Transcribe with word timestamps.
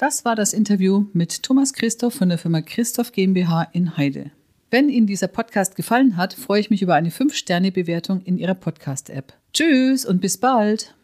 Das 0.00 0.24
war 0.24 0.36
das 0.36 0.52
Interview 0.52 1.06
mit 1.12 1.42
Thomas 1.42 1.72
Christoph 1.72 2.14
von 2.14 2.28
der 2.28 2.38
Firma 2.38 2.60
Christoph 2.60 3.10
GmbH 3.10 3.64
in 3.72 3.96
Heide. 3.96 4.30
Wenn 4.70 4.90
Ihnen 4.90 5.08
dieser 5.08 5.26
Podcast 5.26 5.74
gefallen 5.74 6.16
hat, 6.16 6.34
freue 6.34 6.60
ich 6.60 6.70
mich 6.70 6.82
über 6.82 6.94
eine 6.94 7.10
5-Sterne-Bewertung 7.10 8.22
in 8.22 8.38
Ihrer 8.38 8.54
Podcast-App. 8.54 9.34
Tschüss 9.52 10.06
und 10.06 10.20
bis 10.20 10.38
bald! 10.38 10.94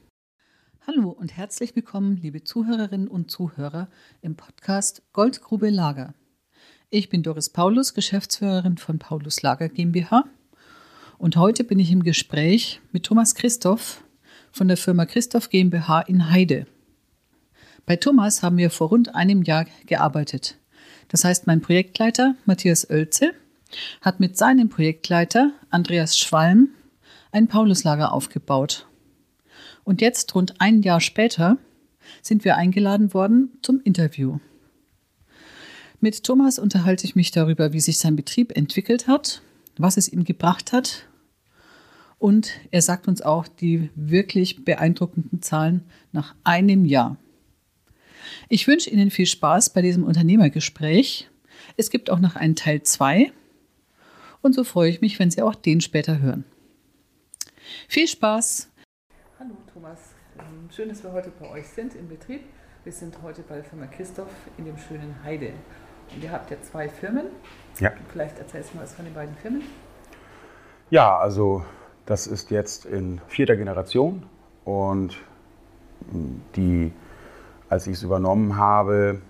Hallo 0.87 1.11
und 1.11 1.37
herzlich 1.37 1.75
willkommen, 1.75 2.21
liebe 2.23 2.45
Zuhörerinnen 2.45 3.09
und 3.09 3.33
Zuhörer 3.33 3.89
im 4.23 4.37
Podcast 4.37 5.03
Goldgrube 5.13 5.71
Lager. 5.71 6.15
Ich 6.89 7.09
bin 7.09 7.25
Doris 7.25 7.51
Paulus, 7.51 7.95
Geschäftsführerin 7.95 8.79
von 8.79 9.01
Paulus 9.01 9.43
Lager 9.43 9.69
GmbH 9.69 10.23
und 11.19 11.37
heute 11.37 11.65
bin 11.65 11.81
ich 11.81 11.91
im 11.91 12.05
Gespräch 12.05 12.81
mit 12.93 13.03
Thomas 13.07 13.35
Christoph 13.35 14.05
von 14.53 14.69
der 14.69 14.77
Firma 14.77 15.05
Christoph 15.05 15.51
GmbH 15.51 16.03
in 16.03 16.31
Heide. 16.31 16.69
Bei 17.87 17.97
Thomas 17.97 18.43
haben 18.43 18.57
wir 18.57 18.71
vor 18.71 18.89
rund 18.89 19.15
einem 19.15 19.43
Jahr 19.43 19.67
gearbeitet. 19.87 20.57
Das 21.09 21.25
heißt, 21.25 21.47
mein 21.47 21.61
Projektleiter 21.61 22.35
Matthias 22.47 22.89
Oelze 22.89 23.33
hat 24.01 24.21
mit 24.21 24.39
seinem 24.39 24.69
Projektleiter 24.69 25.53
Andreas 25.71 26.19
Schwalm 26.19 26.71
ein 27.31 27.49
Pauluslager 27.49 28.13
aufgebaut. 28.13 28.87
Und 29.83 30.01
jetzt, 30.01 30.35
rund 30.35 30.61
ein 30.61 30.83
Jahr 30.83 31.01
später, 31.01 31.59
sind 32.23 32.45
wir 32.45 32.57
eingeladen 32.57 33.13
worden 33.13 33.59
zum 33.61 33.81
Interview. 33.83 34.39
Mit 36.01 36.25
Thomas 36.25 36.59
unterhalte 36.59 37.05
ich 37.05 37.17
mich 37.17 37.33
darüber, 37.33 37.73
wie 37.73 37.81
sich 37.81 37.99
sein 37.99 38.17
Betrieb 38.17 38.57
entwickelt 38.57 39.09
hat, 39.09 39.43
was 39.77 39.97
es 39.97 40.09
ihm 40.09 40.25
gebracht 40.25 40.73
hat. 40.73 41.07
Und 42.19 42.53
er 42.71 42.81
sagt 42.81 43.09
uns 43.09 43.21
auch 43.21 43.47
die 43.47 43.91
wirklich 43.95 44.65
beeindruckenden 44.65 45.43
Zahlen 45.43 45.85
nach 46.13 46.35
einem 46.45 46.87
Jahr. 46.87 47.19
Ich 48.49 48.67
wünsche 48.67 48.91
Ihnen 48.91 49.11
viel 49.11 49.27
Spaß 49.27 49.71
bei 49.71 49.83
diesem 49.83 50.05
Unternehmergespräch. 50.05 51.29
Es 51.77 51.91
gibt 51.91 52.11
auch 52.11 52.21
noch 52.21 52.37
einen 52.37 52.57
Teil 52.57 52.83
2 52.83 53.33
und 54.43 54.55
so 54.55 54.65
freue 54.65 54.91
ich 54.91 55.01
mich, 55.01 55.19
wenn 55.19 55.31
Sie 55.31 55.43
auch 55.43 55.55
den 55.55 55.81
später 55.81 56.21
hören. 56.21 56.45
Viel 57.89 58.07
Spaß! 58.07 58.71
Hallo 59.39 59.57
Thomas, 59.73 60.01
ähm, 60.39 60.69
schön, 60.75 60.89
dass 60.89 61.03
wir 61.03 61.13
heute 61.13 61.31
bei 61.41 61.51
euch 61.51 61.67
sind 61.67 61.95
im 61.95 62.09
Betrieb. 62.09 62.43
Wir 62.85 62.93
sind 62.93 63.23
heute 63.23 63.43
bei 63.43 63.57
der 63.57 63.65
Firma 63.65 63.87
Christoph 63.87 64.29
in 64.59 64.67
dem 64.67 64.77
schönen 64.77 65.23
Heide. 65.25 65.53
Und 66.15 66.23
ihr 66.23 66.31
habt 66.31 66.51
ja 66.51 66.61
zwei 66.61 66.89
Firmen. 66.89 67.27
Ja. 67.81 67.93
Vielleicht 68.13 68.39
erzählst 68.39 68.73
du 68.73 68.77
mal 68.77 68.83
was 68.83 68.93
von 68.93 69.07
den 69.07 69.15
beiden 69.15 69.35
Firmen. 69.37 69.63
Ja, 70.91 71.19
also 71.19 71.65
das 72.05 72.27
ist 72.27 72.51
jetzt 72.51 72.85
in 72.85 73.21
vierter 73.29 73.57
Generation 73.57 74.27
und 74.65 75.17
die 76.57 76.93
als 77.69 77.87
ich 77.87 77.95
es 77.95 78.03
übernommen 78.03 78.57
habe, 78.57 79.21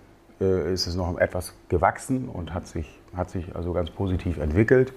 äh, 0.40 0.72
ist 0.72 0.86
es 0.86 0.96
noch 0.96 1.18
etwas 1.18 1.54
gewachsen 1.68 2.28
und 2.28 2.52
hat 2.52 2.66
sich, 2.66 3.00
hat 3.16 3.30
sich 3.30 3.54
also 3.54 3.72
ganz 3.72 3.90
positiv 3.90 4.38
entwickelt. 4.38 4.92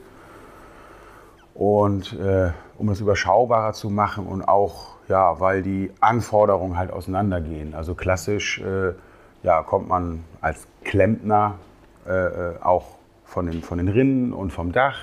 Und 1.53 2.13
äh, 2.19 2.51
um 2.77 2.89
es 2.89 3.01
überschaubarer 3.01 3.73
zu 3.73 3.89
machen 3.89 4.27
und 4.27 4.43
auch, 4.43 4.97
ja, 5.07 5.39
weil 5.39 5.63
die 5.63 5.91
Anforderungen 5.99 6.77
halt 6.77 6.91
auseinandergehen. 6.91 7.73
Also 7.73 7.95
klassisch 7.95 8.59
äh, 8.59 8.93
ja, 9.41 9.63
kommt 9.63 9.87
man 9.87 10.23
als 10.41 10.67
Klempner 10.83 11.55
äh, 12.05 12.11
äh 12.11 12.61
auch 12.61 12.97
von 13.25 13.47
den, 13.47 13.61
von 13.61 13.77
den 13.77 13.87
Rinnen 13.87 14.33
und 14.33 14.51
vom 14.51 14.71
Dach. 14.71 14.97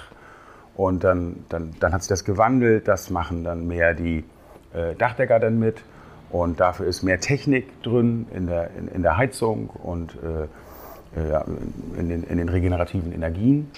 Und 0.76 1.04
dann, 1.04 1.44
dann, 1.48 1.74
dann 1.80 1.92
hat 1.92 2.02
sich 2.02 2.08
das 2.08 2.24
gewandelt. 2.24 2.88
Das 2.88 3.10
machen 3.10 3.44
dann 3.44 3.66
mehr 3.66 3.94
die 3.94 4.24
äh, 4.72 4.94
Dachdecker 4.94 5.40
dann 5.40 5.58
mit. 5.58 5.82
Und 6.30 6.60
dafür 6.60 6.86
ist 6.86 7.02
mehr 7.02 7.20
Technik 7.20 7.82
drin 7.82 8.26
in 8.34 8.46
der, 8.46 8.70
in, 8.76 8.88
in 8.88 9.02
der 9.02 9.16
Heizung 9.16 9.70
und 9.70 10.16
äh, 10.22 10.44
äh, 11.16 11.40
in, 11.98 12.08
den, 12.08 12.24
in, 12.24 12.38
den, 12.38 12.48
regenerativen 12.48 13.12
Energien. 13.12 13.70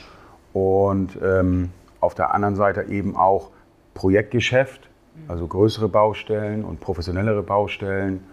Und 0.53 1.19
ähm, 1.23 1.71
auf 2.01 2.15
der 2.15 2.33
anderen 2.33 2.57
Seite 2.57 2.85
eben 2.85 3.17
auch 3.17 3.51
Projektgeschäft, 3.95 4.89
also 5.29 5.47
größere 5.47 5.89
Baustellen 5.89 6.65
und 6.65 6.81
professionellere 6.81 7.43
Baustellen, 7.43 8.25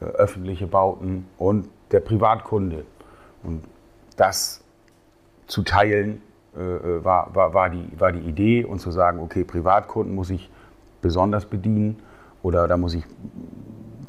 äh, 0.00 0.04
öffentliche 0.04 0.66
Bauten 0.66 1.26
und 1.38 1.68
der 1.90 2.00
Privatkunde. 2.00 2.84
Und 3.42 3.64
das 4.16 4.62
zu 5.46 5.62
teilen 5.62 6.22
äh, 6.56 6.60
äh, 6.60 7.04
war, 7.04 7.34
war, 7.34 7.54
war, 7.54 7.70
die, 7.70 7.88
war 7.98 8.12
die 8.12 8.28
Idee 8.28 8.64
und 8.64 8.80
zu 8.80 8.90
sagen, 8.90 9.20
okay, 9.20 9.44
Privatkunden 9.44 10.14
muss 10.14 10.30
ich 10.30 10.50
besonders 11.00 11.46
bedienen 11.46 11.98
oder 12.42 12.66
da 12.66 12.76
muss 12.76 12.94
ich 12.94 13.04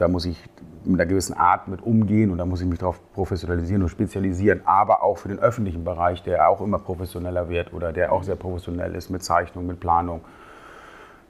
da 0.01 0.07
muss 0.07 0.25
ich 0.25 0.44
mit 0.84 1.00
einer 1.00 1.07
gewissen 1.07 1.35
Art 1.35 1.67
mit 1.67 1.84
umgehen 1.84 2.31
und 2.31 2.39
da 2.39 2.45
muss 2.45 2.59
ich 2.59 2.67
mich 2.67 2.79
darauf 2.79 3.00
professionalisieren 3.13 3.84
und 3.84 3.89
spezialisieren, 3.89 4.62
aber 4.66 5.03
auch 5.03 5.19
für 5.19 5.29
den 5.29 5.38
öffentlichen 5.38 5.84
Bereich, 5.84 6.23
der 6.23 6.50
auch 6.50 6.59
immer 6.59 6.79
professioneller 6.79 7.50
wird 7.50 7.72
oder 7.72 7.94
der 7.94 8.11
auch 8.11 8.23
sehr 8.23 8.35
professionell 8.35 8.95
ist 8.95 9.11
mit 9.11 9.23
Zeichnung, 9.23 9.67
mit 9.67 9.79
Planung. 9.79 10.22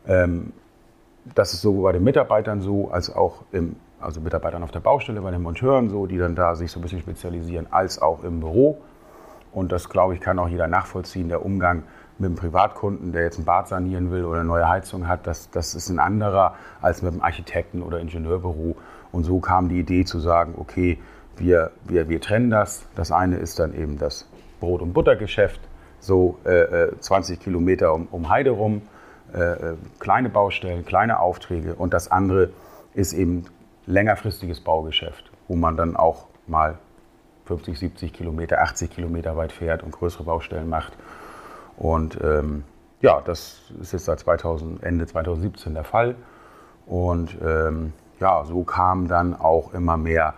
Ähm, 0.07 0.53
das 1.35 1.53
ist 1.53 1.61
sowohl 1.61 1.83
bei 1.83 1.91
den 1.91 2.03
Mitarbeitern 2.05 2.61
so, 2.61 2.89
als 2.89 3.13
auch 3.13 3.43
im, 3.51 3.75
also 3.99 4.21
Mitarbeitern 4.21 4.63
auf 4.63 4.71
der 4.71 4.79
Baustelle, 4.79 5.19
bei 5.19 5.31
den 5.31 5.41
Monteuren 5.41 5.89
so, 5.89 6.05
die 6.05 6.17
dann 6.17 6.35
da 6.35 6.55
sich 6.55 6.71
so 6.71 6.79
ein 6.79 6.81
bisschen 6.81 7.01
spezialisieren, 7.01 7.67
als 7.71 8.01
auch 8.01 8.23
im 8.23 8.39
Büro. 8.39 8.79
Und 9.51 9.73
das, 9.73 9.89
glaube 9.89 10.13
ich, 10.13 10.21
kann 10.21 10.39
auch 10.39 10.47
jeder 10.47 10.67
nachvollziehen, 10.67 11.27
der 11.27 11.45
Umgang 11.45 11.83
mit 12.21 12.27
einem 12.27 12.35
Privatkunden, 12.35 13.11
der 13.11 13.23
jetzt 13.23 13.39
ein 13.39 13.45
Bad 13.45 13.67
sanieren 13.67 14.11
will 14.11 14.23
oder 14.23 14.39
eine 14.39 14.47
neue 14.47 14.69
Heizung 14.69 15.07
hat, 15.07 15.27
das, 15.27 15.49
das 15.49 15.75
ist 15.75 15.89
ein 15.89 15.99
anderer 15.99 16.55
als 16.81 17.01
mit 17.01 17.11
einem 17.11 17.21
Architekten- 17.21 17.81
oder 17.81 17.99
Ingenieurbüro. 17.99 18.75
Und 19.11 19.23
so 19.23 19.39
kam 19.39 19.67
die 19.67 19.79
Idee 19.79 20.05
zu 20.05 20.19
sagen, 20.19 20.53
okay, 20.57 20.99
wir, 21.37 21.71
wir, 21.85 22.07
wir 22.07 22.21
trennen 22.21 22.49
das. 22.49 22.85
Das 22.95 23.11
eine 23.11 23.37
ist 23.37 23.59
dann 23.59 23.73
eben 23.73 23.97
das 23.97 24.27
Brot- 24.59 24.81
und 24.81 24.93
Buttergeschäft, 24.93 25.59
so 25.99 26.37
äh, 26.45 26.87
20 26.99 27.39
äh, 27.39 27.43
Kilometer 27.43 27.93
um, 27.93 28.07
um 28.11 28.29
Heide 28.29 28.51
rum, 28.51 28.83
äh, 29.33 29.39
äh, 29.39 29.75
kleine 29.99 30.29
Baustellen, 30.29 30.85
kleine 30.85 31.19
Aufträge. 31.19 31.75
Und 31.75 31.93
das 31.93 32.11
andere 32.11 32.51
ist 32.93 33.13
eben 33.13 33.45
längerfristiges 33.87 34.61
Baugeschäft, 34.61 35.31
wo 35.47 35.55
man 35.55 35.75
dann 35.75 35.95
auch 35.95 36.27
mal 36.47 36.77
50, 37.45 37.77
70 37.77 38.13
Kilometer, 38.13 38.61
80 38.61 38.91
Kilometer 38.91 39.35
weit 39.35 39.51
fährt 39.51 39.83
und 39.83 39.91
größere 39.91 40.23
Baustellen 40.23 40.69
macht. 40.69 40.93
Und 41.77 42.19
ähm, 42.21 42.63
ja, 43.01 43.21
das 43.21 43.61
ist 43.79 43.93
jetzt 43.93 44.05
seit 44.05 44.19
2000, 44.19 44.83
Ende 44.83 45.07
2017 45.07 45.73
der 45.73 45.83
Fall. 45.83 46.15
Und 46.85 47.37
ähm, 47.43 47.93
ja, 48.19 48.43
so 48.45 48.63
kamen 48.63 49.07
dann 49.07 49.35
auch 49.35 49.73
immer 49.73 49.97
mehr 49.97 50.35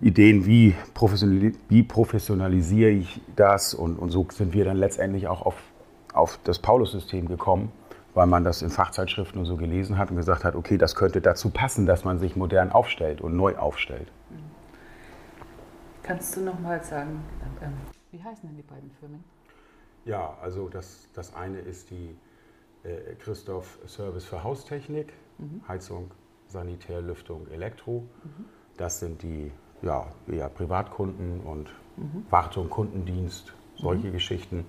Ideen, 0.00 0.46
wie, 0.46 0.74
professionali 0.92 1.54
wie 1.68 1.82
professionalisiere 1.82 2.90
ich 2.90 3.20
das. 3.36 3.74
Und, 3.74 3.96
und 3.96 4.10
so 4.10 4.26
sind 4.30 4.52
wir 4.52 4.64
dann 4.64 4.76
letztendlich 4.76 5.28
auch 5.28 5.42
auf, 5.42 5.56
auf 6.12 6.38
das 6.44 6.58
Paulus-System 6.58 7.28
gekommen, 7.28 7.72
weil 8.14 8.26
man 8.26 8.44
das 8.44 8.62
in 8.62 8.70
Fachzeitschriften 8.70 9.38
und 9.38 9.46
so 9.46 9.56
gelesen 9.56 9.98
hat 9.98 10.10
und 10.10 10.16
gesagt 10.16 10.44
hat, 10.44 10.56
okay, 10.56 10.78
das 10.78 10.94
könnte 10.94 11.20
dazu 11.20 11.50
passen, 11.50 11.86
dass 11.86 12.04
man 12.04 12.18
sich 12.18 12.36
modern 12.36 12.72
aufstellt 12.72 13.20
und 13.20 13.36
neu 13.36 13.56
aufstellt. 13.56 14.10
Kannst 16.02 16.36
du 16.36 16.42
noch 16.42 16.58
mal 16.60 16.82
sagen, 16.82 17.22
ähm, 17.62 17.72
wie 18.10 18.22
heißen 18.22 18.46
denn 18.46 18.56
die 18.56 18.62
beiden 18.62 18.90
Firmen? 19.00 19.24
Ja, 20.04 20.36
also 20.42 20.68
das, 20.68 21.08
das 21.14 21.34
eine 21.34 21.58
ist 21.58 21.90
die 21.90 22.16
äh, 22.84 23.14
Christoph 23.18 23.78
Service 23.86 24.24
für 24.24 24.42
Haustechnik, 24.42 25.12
mhm. 25.38 25.62
Heizung, 25.66 26.10
Sanitär, 26.48 27.00
Lüftung, 27.00 27.48
Elektro. 27.48 28.00
Mhm. 28.22 28.44
Das 28.76 29.00
sind 29.00 29.22
die 29.22 29.50
ja, 29.82 30.06
eher 30.26 30.48
Privatkunden 30.48 31.40
und 31.40 31.70
mhm. 31.96 32.26
Wartung, 32.30 32.70
Kundendienst, 32.70 33.52
solche 33.76 34.08
mhm. 34.08 34.12
Geschichten. 34.12 34.66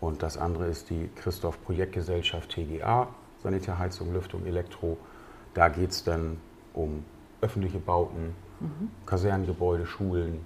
Und 0.00 0.22
das 0.22 0.38
andere 0.38 0.66
ist 0.66 0.90
die 0.90 1.10
Christoph 1.16 1.62
Projektgesellschaft 1.64 2.50
TGA, 2.50 3.08
Sanitär, 3.42 3.78
Heizung, 3.78 4.12
Lüftung, 4.12 4.46
Elektro. 4.46 4.96
Da 5.54 5.68
geht 5.68 5.90
es 5.90 6.04
dann 6.04 6.38
um 6.72 7.04
öffentliche 7.42 7.78
Bauten, 7.78 8.34
mhm. 8.60 8.90
Kasernengebäude, 9.04 9.86
Schulen, 9.86 10.44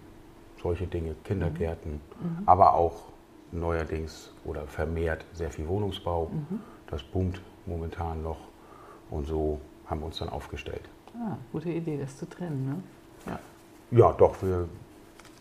solche 0.60 0.86
Dinge, 0.86 1.14
Kindergärten, 1.24 2.00
mhm. 2.20 2.42
aber 2.46 2.74
auch 2.74 3.13
neuerdings 3.54 4.30
oder 4.44 4.66
vermehrt 4.66 5.24
sehr 5.32 5.50
viel 5.50 5.68
Wohnungsbau. 5.68 6.30
Mhm. 6.32 6.60
Das 6.88 7.02
boomt 7.02 7.40
momentan 7.66 8.22
noch 8.22 8.38
und 9.10 9.26
so 9.26 9.60
haben 9.86 10.00
wir 10.00 10.06
uns 10.06 10.18
dann 10.18 10.28
aufgestellt. 10.28 10.82
Ah, 11.14 11.36
gute 11.52 11.70
Idee, 11.70 11.98
das 11.98 12.18
zu 12.18 12.28
trennen, 12.28 12.66
ne? 12.66 12.82
Ja, 13.32 13.38
ja 13.98 14.12
doch, 14.12 14.42
wir, 14.42 14.68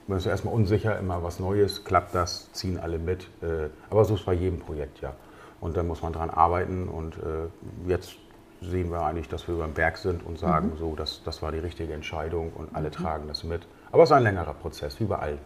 wir 0.07 0.19
sind 0.19 0.31
erstmal 0.31 0.54
unsicher, 0.54 1.00
immer 1.00 1.24
was 1.24 1.39
Neues, 1.39 1.83
klappt 1.83 2.13
das, 2.13 2.51
ziehen 2.54 2.80
alle 2.80 3.00
mit. 3.00 3.24
Äh, 3.42 3.69
aber 3.89 4.06
so 4.06 4.16
ist 4.16 4.25
bei 4.25 4.33
jedem 4.33 4.59
Projekt, 4.59 5.01
ja. 5.01 5.13
Und 5.62 5.77
dann 5.77 5.88
muss 5.88 6.01
man 6.01 6.13
dran 6.13 6.30
arbeiten 6.30 6.89
und 6.89 7.16
äh, 7.18 7.48
jetzt 7.88 8.16
sehen 8.62 8.92
wir 8.92 9.01
eigentlich, 9.01 9.30
dass 9.30 9.48
wir 9.48 9.56
über 9.56 9.66
den 9.66 9.74
Berg 9.74 9.98
sind 9.98 10.25
und 10.25 10.38
sagen, 10.38 10.71
mhm. 10.74 10.77
so, 10.77 10.95
das, 10.95 11.21
das 11.24 11.42
war 11.42 11.51
die 11.51 11.59
richtige 11.59 11.94
Entscheidung 11.94 12.51
und 12.54 12.75
alle 12.75 12.89
mhm. 12.89 12.94
tragen 12.94 13.27
das 13.27 13.44
mit. 13.44 13.66
Aber 13.92 14.04
es 14.04 14.09
ist 14.09 14.16
ein 14.16 14.24
längerer 14.24 14.54
Prozess, 14.54 15.00
wie 15.00 15.06
bei 15.06 15.18
allen. 15.18 15.39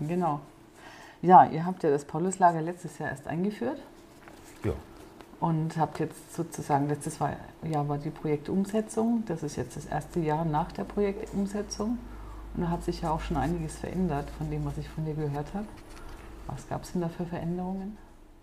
Genau. 0.00 0.40
Ja, 1.22 1.44
ihr 1.46 1.64
habt 1.64 1.84
ja 1.84 1.90
das 1.90 2.04
Pauluslager 2.04 2.60
letztes 2.60 2.98
Jahr 2.98 3.10
erst 3.10 3.28
eingeführt. 3.28 3.78
Ja. 4.64 4.72
Und 5.38 5.76
habt 5.76 6.00
jetzt 6.00 6.34
sozusagen, 6.34 6.88
letztes 6.88 7.18
Jahr 7.18 7.88
war 7.88 7.98
die 7.98 8.10
Projektumsetzung. 8.10 9.24
Das 9.26 9.42
ist 9.42 9.56
jetzt 9.56 9.76
das 9.76 9.86
erste 9.86 10.20
Jahr 10.20 10.44
nach 10.44 10.72
der 10.72 10.84
Projektumsetzung. 10.84 11.98
Und 12.54 12.62
da 12.62 12.68
hat 12.68 12.82
sich 12.82 13.02
ja 13.02 13.10
auch 13.12 13.20
schon 13.20 13.36
einiges 13.36 13.78
verändert 13.78 14.28
von 14.36 14.50
dem, 14.50 14.64
was 14.64 14.76
ich 14.78 14.88
von 14.88 15.04
dir 15.04 15.14
gehört 15.14 15.54
habe. 15.54 15.66
Was 16.48 16.68
gab 16.68 16.82
es 16.82 16.92
denn 16.92 17.00
da 17.00 17.08
für 17.08 17.24
Veränderungen? 17.24 17.96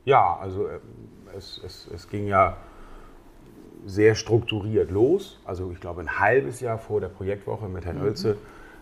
Ja, 0.05 0.37
also 0.37 0.67
äh, 0.67 0.79
es, 1.35 1.61
es, 1.63 1.87
es 1.93 2.09
ging 2.09 2.27
ja 2.27 2.57
sehr 3.85 4.15
strukturiert 4.15 4.89
los. 4.89 5.39
Also 5.45 5.71
ich 5.71 5.79
glaube 5.79 6.01
ein 6.01 6.19
halbes 6.19 6.61
Jahr 6.61 6.77
vor 6.77 7.01
der 7.01 7.09
Projektwoche 7.09 7.67
mit 7.67 7.85
Herrn 7.85 7.97
mhm. 7.97 8.05
Oelze 8.05 8.37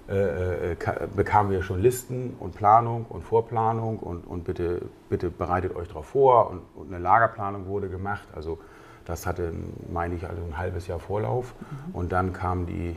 äh, 0.10 0.72
äh 0.72 0.76
bekamen 1.16 1.52
wir 1.52 1.64
schon 1.64 1.82
Listen 1.82 2.36
und 2.40 2.56
Planung 2.56 3.06
und 3.10 3.24
Vorplanung 3.24 4.00
und, 4.00 4.26
und 4.28 4.44
bitte, 4.44 4.82
bitte 5.10 5.30
bereitet 5.30 5.76
euch 5.76 5.88
darauf 5.88 6.08
vor 6.08 6.50
und, 6.50 6.62
und, 6.76 6.94
eine 6.94 7.02
Lagerplanung 7.02 7.68
wurde 7.68 7.90
gemacht. 7.90 8.28
Also 8.36 8.60
das 9.06 9.26
hatte, 9.26 9.54
meine 9.92 10.16
ich, 10.16 10.28
also 10.28 10.42
ein 10.44 10.58
halbes 10.58 10.88
Jahr 10.88 11.00
Vorlauf. 11.00 11.54
Mhm. 11.60 11.96
Und 11.96 12.12
dann 12.12 12.34
kam 12.34 12.66
die 12.66 12.96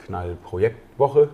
Knallprojektwoche 0.00 1.30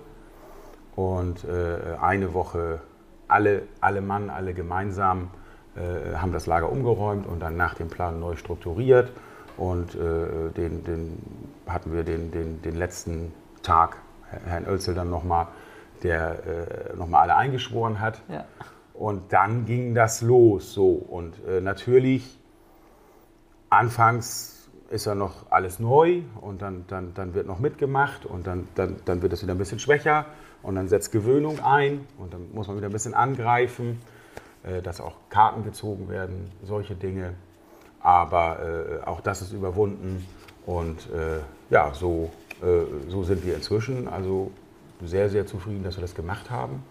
und 0.95 1.45
äh, 1.45 1.97
eine 2.01 2.35
Woche 2.35 2.81
alle, 3.29 3.63
alle 3.81 4.01
Mann, 4.01 4.31
alle 4.31 4.55
gemeinsam 4.55 5.31
äh, 5.75 6.17
haben 6.17 6.33
das 6.33 6.47
Lager 6.47 6.71
umgeräumt 6.71 7.27
und 7.27 7.41
dann 7.41 7.57
nach 7.57 7.75
dem 7.75 7.89
Plan 7.89 8.21
neu 8.21 8.37
strukturiert. 8.37 9.11
Und 9.57 9.95
äh, 9.95 10.51
den, 10.57 10.85
den, 10.85 11.19
hatten 11.67 11.93
wir 11.93 12.05
den, 12.05 12.31
den, 12.31 12.63
den 12.63 12.77
letzten 12.77 13.33
Tag, 13.63 13.97
Herrn 14.47 14.67
Oelzel 14.67 14.95
dann 14.95 15.11
nochmal, 15.11 15.49
der 16.03 16.91
äh, 16.93 16.97
nochmal 16.97 17.23
alle 17.23 17.37
eingeschworen 17.37 18.01
hat. 18.01 18.23
Ja. 18.29 18.45
Und 18.95 19.33
dann 19.33 19.65
ging 19.65 19.95
das 19.95 20.23
los 20.23 20.73
so. 20.75 20.91
Und 20.91 21.35
äh, 21.47 21.61
natürlich, 21.61 22.39
anfangs 23.71 24.69
ist 24.91 25.07
ja 25.07 25.15
noch 25.15 25.51
alles 25.51 25.79
neu 25.79 26.21
und 26.41 26.61
dann, 26.61 26.85
dann, 26.89 27.15
dann 27.15 27.35
wird 27.35 27.47
noch 27.47 27.59
mitgemacht 27.59 28.27
und 28.27 28.47
dann, 28.47 28.69
dann, 28.75 28.97
dann 29.07 29.23
wird 29.23 29.33
es 29.33 29.43
wieder 29.43 29.55
ein 29.55 29.59
bisschen 29.59 29.79
schwächer 29.79 30.27
und 30.63 30.75
dann 30.75 30.89
setzt 30.89 31.13
Gewöhnung 31.13 31.61
ein 31.65 32.07
und 32.19 32.35
dann 32.35 32.53
muss 32.53 32.69
man 32.69 32.77
wieder 32.77 32.89
ein 32.89 32.93
bisschen 32.93 33.15
angreifen. 33.15 33.99
Äh, 34.65 34.81
dass 34.81 35.01
auch 35.01 35.17
Karten 35.29 35.65
gezogen 35.65 36.09
werden, 36.09 36.53
solche 36.63 36.95
Dinge. 36.95 37.35
Aber 38.01 38.59
äh, 38.61 39.07
auch 39.07 39.21
das 39.21 39.43
ist 39.43 39.53
überwunden 39.53 40.25
und 40.67 41.11
äh, 41.11 41.41
ja, 41.71 41.93
so, 41.95 42.31
so 43.09 43.25
sind 43.25 43.45
wir 43.45 43.55
inzwischen. 43.55 44.09
Also 44.09 44.51
sehr, 45.05 45.29
sehr 45.31 45.47
zufrieden, 45.47 45.83
dass 45.83 45.97
wir 45.97 46.03
das 46.03 46.15
gemacht 46.15 46.51
haben. 46.51 46.83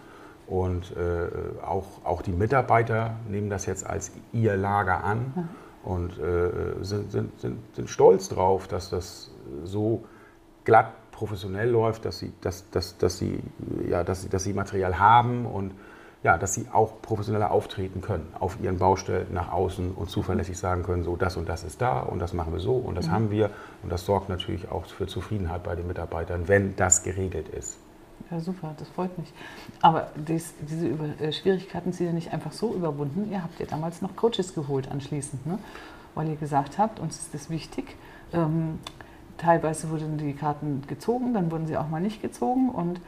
Und 0.48 0.96
äh, 0.98 1.64
auch, 1.66 1.86
auch 2.04 2.22
die 2.22 2.34
Mitarbeiter 2.34 3.16
nehmen 3.30 3.50
das 3.50 3.66
jetzt 3.66 3.86
als 3.86 4.12
ihr 4.34 4.58
Lager 4.58 5.04
an 5.04 5.50
und 5.84 6.20
äh, 6.20 6.50
sind, 6.82 7.12
sind, 7.12 7.40
sind, 7.40 7.58
sind, 7.74 7.90
stolz 7.90 8.28
drauf, 8.28 8.68
dass 8.68 8.90
das 8.90 9.32
so 9.64 10.04
glatt 10.66 10.92
professionell 11.12 11.70
läuft, 11.70 12.06
dass 12.06 12.20
sie, 12.20 12.34
dass, 12.42 12.70
dass, 12.72 12.98
dass 12.98 13.18
sie, 13.18 13.40
ja, 13.88 14.04
dass, 14.04 14.28
dass 14.28 14.44
sie 14.44 14.54
Material 14.54 15.00
haben 15.00 15.46
und 15.46 15.72
ja, 16.24 16.38
dass 16.38 16.54
sie 16.54 16.68
auch 16.72 17.02
professioneller 17.02 17.52
auftreten 17.52 18.02
können 18.02 18.28
auf 18.40 18.60
ihren 18.62 18.78
Baustellen 18.78 19.28
nach 19.34 19.52
außen 19.52 19.92
und 19.92 20.10
zuverlässig 20.10 20.58
sagen 20.58 20.84
können, 20.84 21.04
so 21.04 21.16
das 21.16 21.36
und 21.36 21.50
das 21.50 21.64
ist 21.64 21.82
da 21.82 22.00
und 22.00 22.20
das 22.20 22.34
machen 22.34 22.54
wir 22.54 22.60
so 22.60 22.76
und 22.76 22.96
das 22.96 23.08
mhm. 23.08 23.12
haben 23.12 23.32
wir. 23.32 23.50
Und 23.82 23.92
das 23.92 24.06
sorgt 24.06 24.30
natürlich 24.30 24.70
auch 24.70 24.86
für 24.86 25.08
Zufriedenheit 25.08 25.64
bei 25.64 25.76
den 25.76 25.88
Mitarbeitern, 25.88 26.48
wenn 26.48 26.76
das 26.76 27.04
geregelt 27.04 27.50
ist. 27.50 27.78
Ja, 28.30 28.40
super, 28.40 28.76
das 28.78 28.88
freut 28.90 29.18
mich. 29.18 29.34
Aber 29.82 30.12
dies, 30.16 30.54
diese 30.62 30.88
Über 30.88 31.06
äh, 31.20 31.34
Schwierigkeiten 31.34 31.92
sind 31.92 32.06
ja 32.06 32.14
nicht 32.14 32.32
einfach 32.32 32.52
so 32.52 32.74
überwunden. 32.76 33.32
Ihr 33.32 33.42
habt 33.42 33.60
ja 33.60 33.66
damals 33.66 34.02
noch 34.02 34.16
Coaches 34.16 34.54
geholt 34.54 34.90
anschließend, 34.92 35.46
ne? 35.48 35.58
weil 36.14 36.30
ihr 36.30 36.36
gesagt 36.36 36.78
habt, 36.78 37.00
uns 37.00 37.18
ist 37.18 37.34
das 37.34 37.50
wichtig. 37.50 37.96
Ähm, 38.32 38.80
teilweise 39.38 39.90
wurden 39.90 40.18
die 40.18 40.34
Karten 40.34 40.84
gezogen, 40.88 41.34
dann 41.34 41.52
wurden 41.52 41.66
sie 41.66 41.78
auch 41.78 41.90
mal 41.90 42.00
nicht 42.00 42.22
gezogen 42.22 42.70
und 42.70 43.02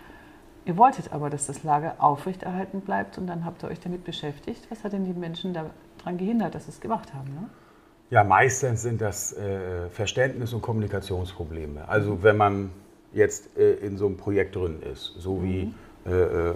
Ihr 0.65 0.77
wolltet 0.77 1.11
aber, 1.11 1.29
dass 1.29 1.47
das 1.47 1.63
Lager 1.63 1.95
aufrechterhalten 1.99 2.81
bleibt 2.81 3.17
und 3.17 3.27
dann 3.27 3.45
habt 3.45 3.63
ihr 3.63 3.69
euch 3.69 3.79
damit 3.79 4.03
beschäftigt. 4.03 4.65
Was 4.69 4.83
hat 4.83 4.93
denn 4.93 5.05
die 5.05 5.13
Menschen 5.13 5.53
daran 5.53 6.17
gehindert, 6.17 6.55
dass 6.55 6.65
sie 6.65 6.71
es 6.71 6.79
gemacht 6.79 7.13
haben? 7.13 7.29
Ne? 7.33 7.49
Ja, 8.09 8.23
meistens 8.23 8.81
sind 8.81 9.01
das 9.01 9.33
äh, 9.33 9.89
Verständnis- 9.89 10.53
und 10.53 10.61
Kommunikationsprobleme. 10.61 11.87
Also 11.87 12.23
wenn 12.23 12.37
man 12.37 12.69
jetzt 13.11 13.57
äh, 13.57 13.73
in 13.75 13.97
so 13.97 14.05
einem 14.05 14.17
Projekt 14.17 14.55
drin 14.55 14.81
ist, 14.81 15.15
so 15.17 15.37
mhm. 15.37 15.43
wie 15.43 15.73
äh, 16.05 16.11
äh, 16.11 16.53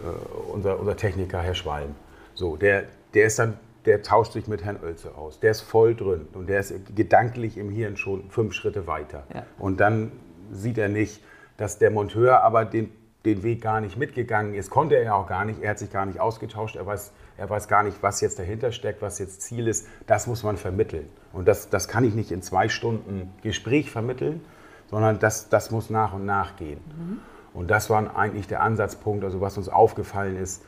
unser, 0.53 0.79
unser 0.79 0.95
Techniker 0.95 1.41
Herr 1.41 1.55
Schwalm, 1.55 1.95
so, 2.33 2.55
der, 2.55 2.83
der 3.13 3.25
ist 3.25 3.39
dann 3.39 3.57
der 3.87 4.03
tauscht 4.03 4.33
sich 4.33 4.47
mit 4.47 4.65
Herrn 4.65 4.77
Oelze 4.83 5.15
aus. 5.15 5.39
Der 5.39 5.51
ist 5.51 5.61
voll 5.61 5.95
drin 5.95 6.27
und 6.33 6.47
der 6.49 6.59
ist 6.59 6.73
gedanklich 6.93 7.57
im 7.57 7.69
Hirn 7.69 7.95
schon 7.95 8.29
fünf 8.29 8.53
Schritte 8.53 8.85
weiter. 8.85 9.23
Ja. 9.33 9.45
Und 9.57 9.79
dann 9.79 10.11
sieht 10.51 10.77
er 10.77 10.89
nicht, 10.89 11.23
dass 11.55 11.79
der 11.79 11.89
Monteur 11.89 12.43
aber 12.43 12.65
den 12.65 12.91
den 13.27 13.43
Weg 13.43 13.61
gar 13.61 13.81
nicht 13.81 13.97
mitgegangen 13.97 14.53
ist. 14.53 14.69
Konnte 14.69 14.95
er 14.95 15.03
ja 15.03 15.13
auch 15.13 15.27
gar 15.27 15.45
nicht. 15.45 15.61
Er 15.61 15.71
hat 15.71 15.79
sich 15.79 15.91
gar 15.91 16.05
nicht 16.05 16.19
ausgetauscht. 16.19 16.75
Er 16.75 16.85
weiß, 16.85 17.11
er 17.37 17.49
weiß 17.49 17.67
gar 17.67 17.83
nicht, 17.83 18.01
was 18.01 18.21
jetzt 18.21 18.39
dahinter 18.39 18.71
steckt, 18.71 19.01
was 19.01 19.19
jetzt 19.19 19.41
Ziel 19.41 19.67
ist. 19.67 19.87
Das 20.07 20.27
muss 20.27 20.43
man 20.43 20.57
vermitteln. 20.57 21.07
Und 21.33 21.47
das, 21.47 21.69
das 21.69 21.87
kann 21.87 22.03
ich 22.03 22.15
nicht 22.15 22.31
in 22.31 22.41
zwei 22.41 22.69
Stunden 22.69 23.33
Gespräch 23.43 23.91
vermitteln, 23.91 24.41
sondern 24.89 25.19
das, 25.19 25.49
das 25.49 25.69
muss 25.69 25.89
nach 25.89 26.13
und 26.13 26.25
nach 26.25 26.55
gehen. 26.55 26.79
Mhm. 26.97 27.19
Und 27.53 27.69
das 27.69 27.89
war 27.89 28.15
eigentlich 28.15 28.47
der 28.47 28.61
Ansatzpunkt, 28.61 29.23
also 29.23 29.41
was 29.41 29.57
uns 29.57 29.69
aufgefallen 29.69 30.37
ist. 30.37 30.63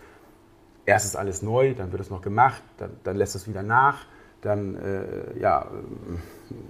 Erst 0.86 1.06
ist 1.06 1.16
alles 1.16 1.42
neu, 1.42 1.74
dann 1.76 1.92
wird 1.92 2.02
es 2.02 2.10
noch 2.10 2.22
gemacht, 2.22 2.62
dann, 2.78 2.92
dann 3.04 3.16
lässt 3.16 3.36
es 3.36 3.48
wieder 3.48 3.64
nach 3.64 4.06
dann 4.42 4.76
äh, 4.76 5.40
ja, 5.40 5.68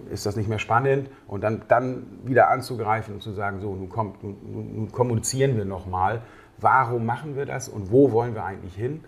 ist 0.10 0.26
das 0.26 0.36
nicht 0.36 0.50
mehr 0.50 0.60
spannend. 0.60 1.10
Und 1.28 1.44
dann, 1.44 1.64
dann 1.68 2.06
wieder 2.24 2.50
anzugreifen 2.50 3.16
und 3.16 3.22
zu 3.22 3.32
sagen, 3.32 3.60
so, 3.62 3.76
nun, 3.76 3.90
kommt, 3.90 4.24
nun, 4.24 4.38
nun 4.76 4.92
kommunizieren 4.92 5.58
wir 5.58 5.66
nochmal, 5.66 6.22
warum 6.58 7.06
machen 7.06 7.36
wir 7.36 7.46
das 7.46 7.70
und 7.70 7.92
wo 7.92 8.12
wollen 8.12 8.34
wir 8.34 8.44
eigentlich 8.44 8.76
hin? 8.76 9.04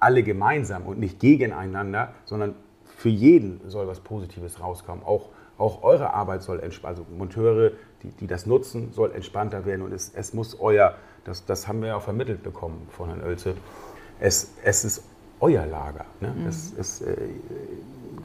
Alle 0.00 0.22
gemeinsam 0.22 0.84
und 0.84 0.98
nicht 0.98 1.18
gegeneinander, 1.20 2.12
sondern 2.24 2.54
für 2.96 3.08
jeden 3.08 3.60
soll 3.68 3.86
was 3.86 4.00
Positives 4.00 4.60
rauskommen. 4.60 5.04
Auch, 5.04 5.30
auch 5.58 5.82
eure 5.82 6.12
Arbeit 6.14 6.42
soll 6.42 6.60
entspannt, 6.60 6.98
also 6.98 7.06
Monteure, 7.16 7.72
die, 8.02 8.08
die 8.10 8.26
das 8.26 8.46
nutzen, 8.46 8.92
soll 8.92 9.12
entspannter 9.12 9.64
werden 9.64 9.82
und 9.82 9.92
es, 9.92 10.12
es 10.14 10.34
muss 10.34 10.58
euer, 10.60 10.94
das, 11.24 11.44
das 11.46 11.68
haben 11.68 11.80
wir 11.80 11.88
ja 11.88 11.96
auch 11.96 12.02
vermittelt 12.02 12.42
bekommen 12.42 12.86
von 12.90 13.08
Herrn 13.08 13.22
Oelze, 13.22 13.54
es, 14.20 14.52
es 14.62 14.84
ist 14.84 15.04
euer 15.40 15.66
Lager. 15.66 16.06
Ne? 16.20 16.34
Mhm. 16.36 16.46
Es, 16.46 16.72
es, 16.78 17.00
äh, 17.02 17.16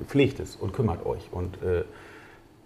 pflegt 0.06 0.40
es 0.40 0.56
und 0.56 0.74
kümmert 0.74 1.06
euch. 1.06 1.30
Und 1.32 1.62
äh, 1.62 1.84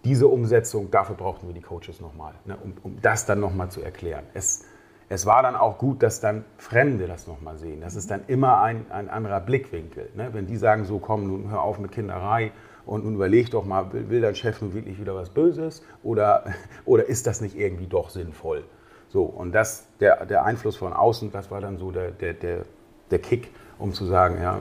diese 0.04 0.28
Umsetzung, 0.28 0.92
dafür 0.92 1.16
brauchten 1.16 1.48
wir 1.48 1.54
die 1.54 1.62
Coaches 1.62 2.02
nochmal, 2.02 2.34
ne, 2.46 2.58
um, 2.62 2.74
um 2.84 3.02
das 3.02 3.26
dann 3.26 3.40
nochmal 3.40 3.70
zu 3.72 3.82
erklären. 3.82 4.26
Es, 4.34 4.66
es 5.10 5.26
war 5.26 5.44
dann 5.44 5.56
auch 5.56 5.78
gut, 5.78 6.04
dass 6.04 6.20
dann 6.20 6.44
Fremde 6.58 7.08
das 7.08 7.28
nochmal 7.28 7.58
sehen. 7.58 7.82
Das 7.82 7.96
ist 7.96 8.12
dann 8.12 8.22
immer 8.28 8.62
ein, 8.62 8.86
ein 8.92 9.10
anderer 9.10 9.40
Blickwinkel. 9.40 10.10
Ne? 10.16 10.30
Wenn 10.34 10.48
die 10.48 10.58
sagen, 10.58 10.86
so 10.86 11.00
komm, 11.00 11.28
nun 11.28 11.52
hör 11.52 11.62
auf 11.62 11.80
mit 11.80 11.92
Kinderei 11.92 12.52
und 12.86 13.06
nun 13.06 13.16
überleg 13.16 13.50
doch 13.52 13.64
mal, 13.66 13.94
will, 13.94 14.10
will 14.10 14.22
dein 14.22 14.36
Chef 14.36 14.62
nun 14.62 14.74
wirklich 14.74 15.00
wieder 15.00 15.16
was 15.16 15.30
Böses 15.30 15.84
oder, 16.04 16.46
oder 16.86 17.08
ist 17.08 17.28
das 17.28 17.42
nicht 17.42 17.58
irgendwie 17.58 17.88
doch 17.88 18.10
sinnvoll? 18.10 18.64
So, 19.10 19.24
und 19.24 19.52
das, 19.54 19.88
der, 20.00 20.26
der 20.26 20.44
Einfluss 20.44 20.76
von 20.76 20.92
außen, 20.92 21.32
das 21.32 21.52
war 21.52 21.62
dann 21.62 21.78
so 21.78 21.92
der, 21.92 22.12
der, 22.12 22.34
der, 22.34 22.66
der 23.14 23.20
Kick, 23.20 23.50
um 23.80 23.94
zu 23.94 24.06
sagen, 24.06 24.42
ja, 24.42 24.60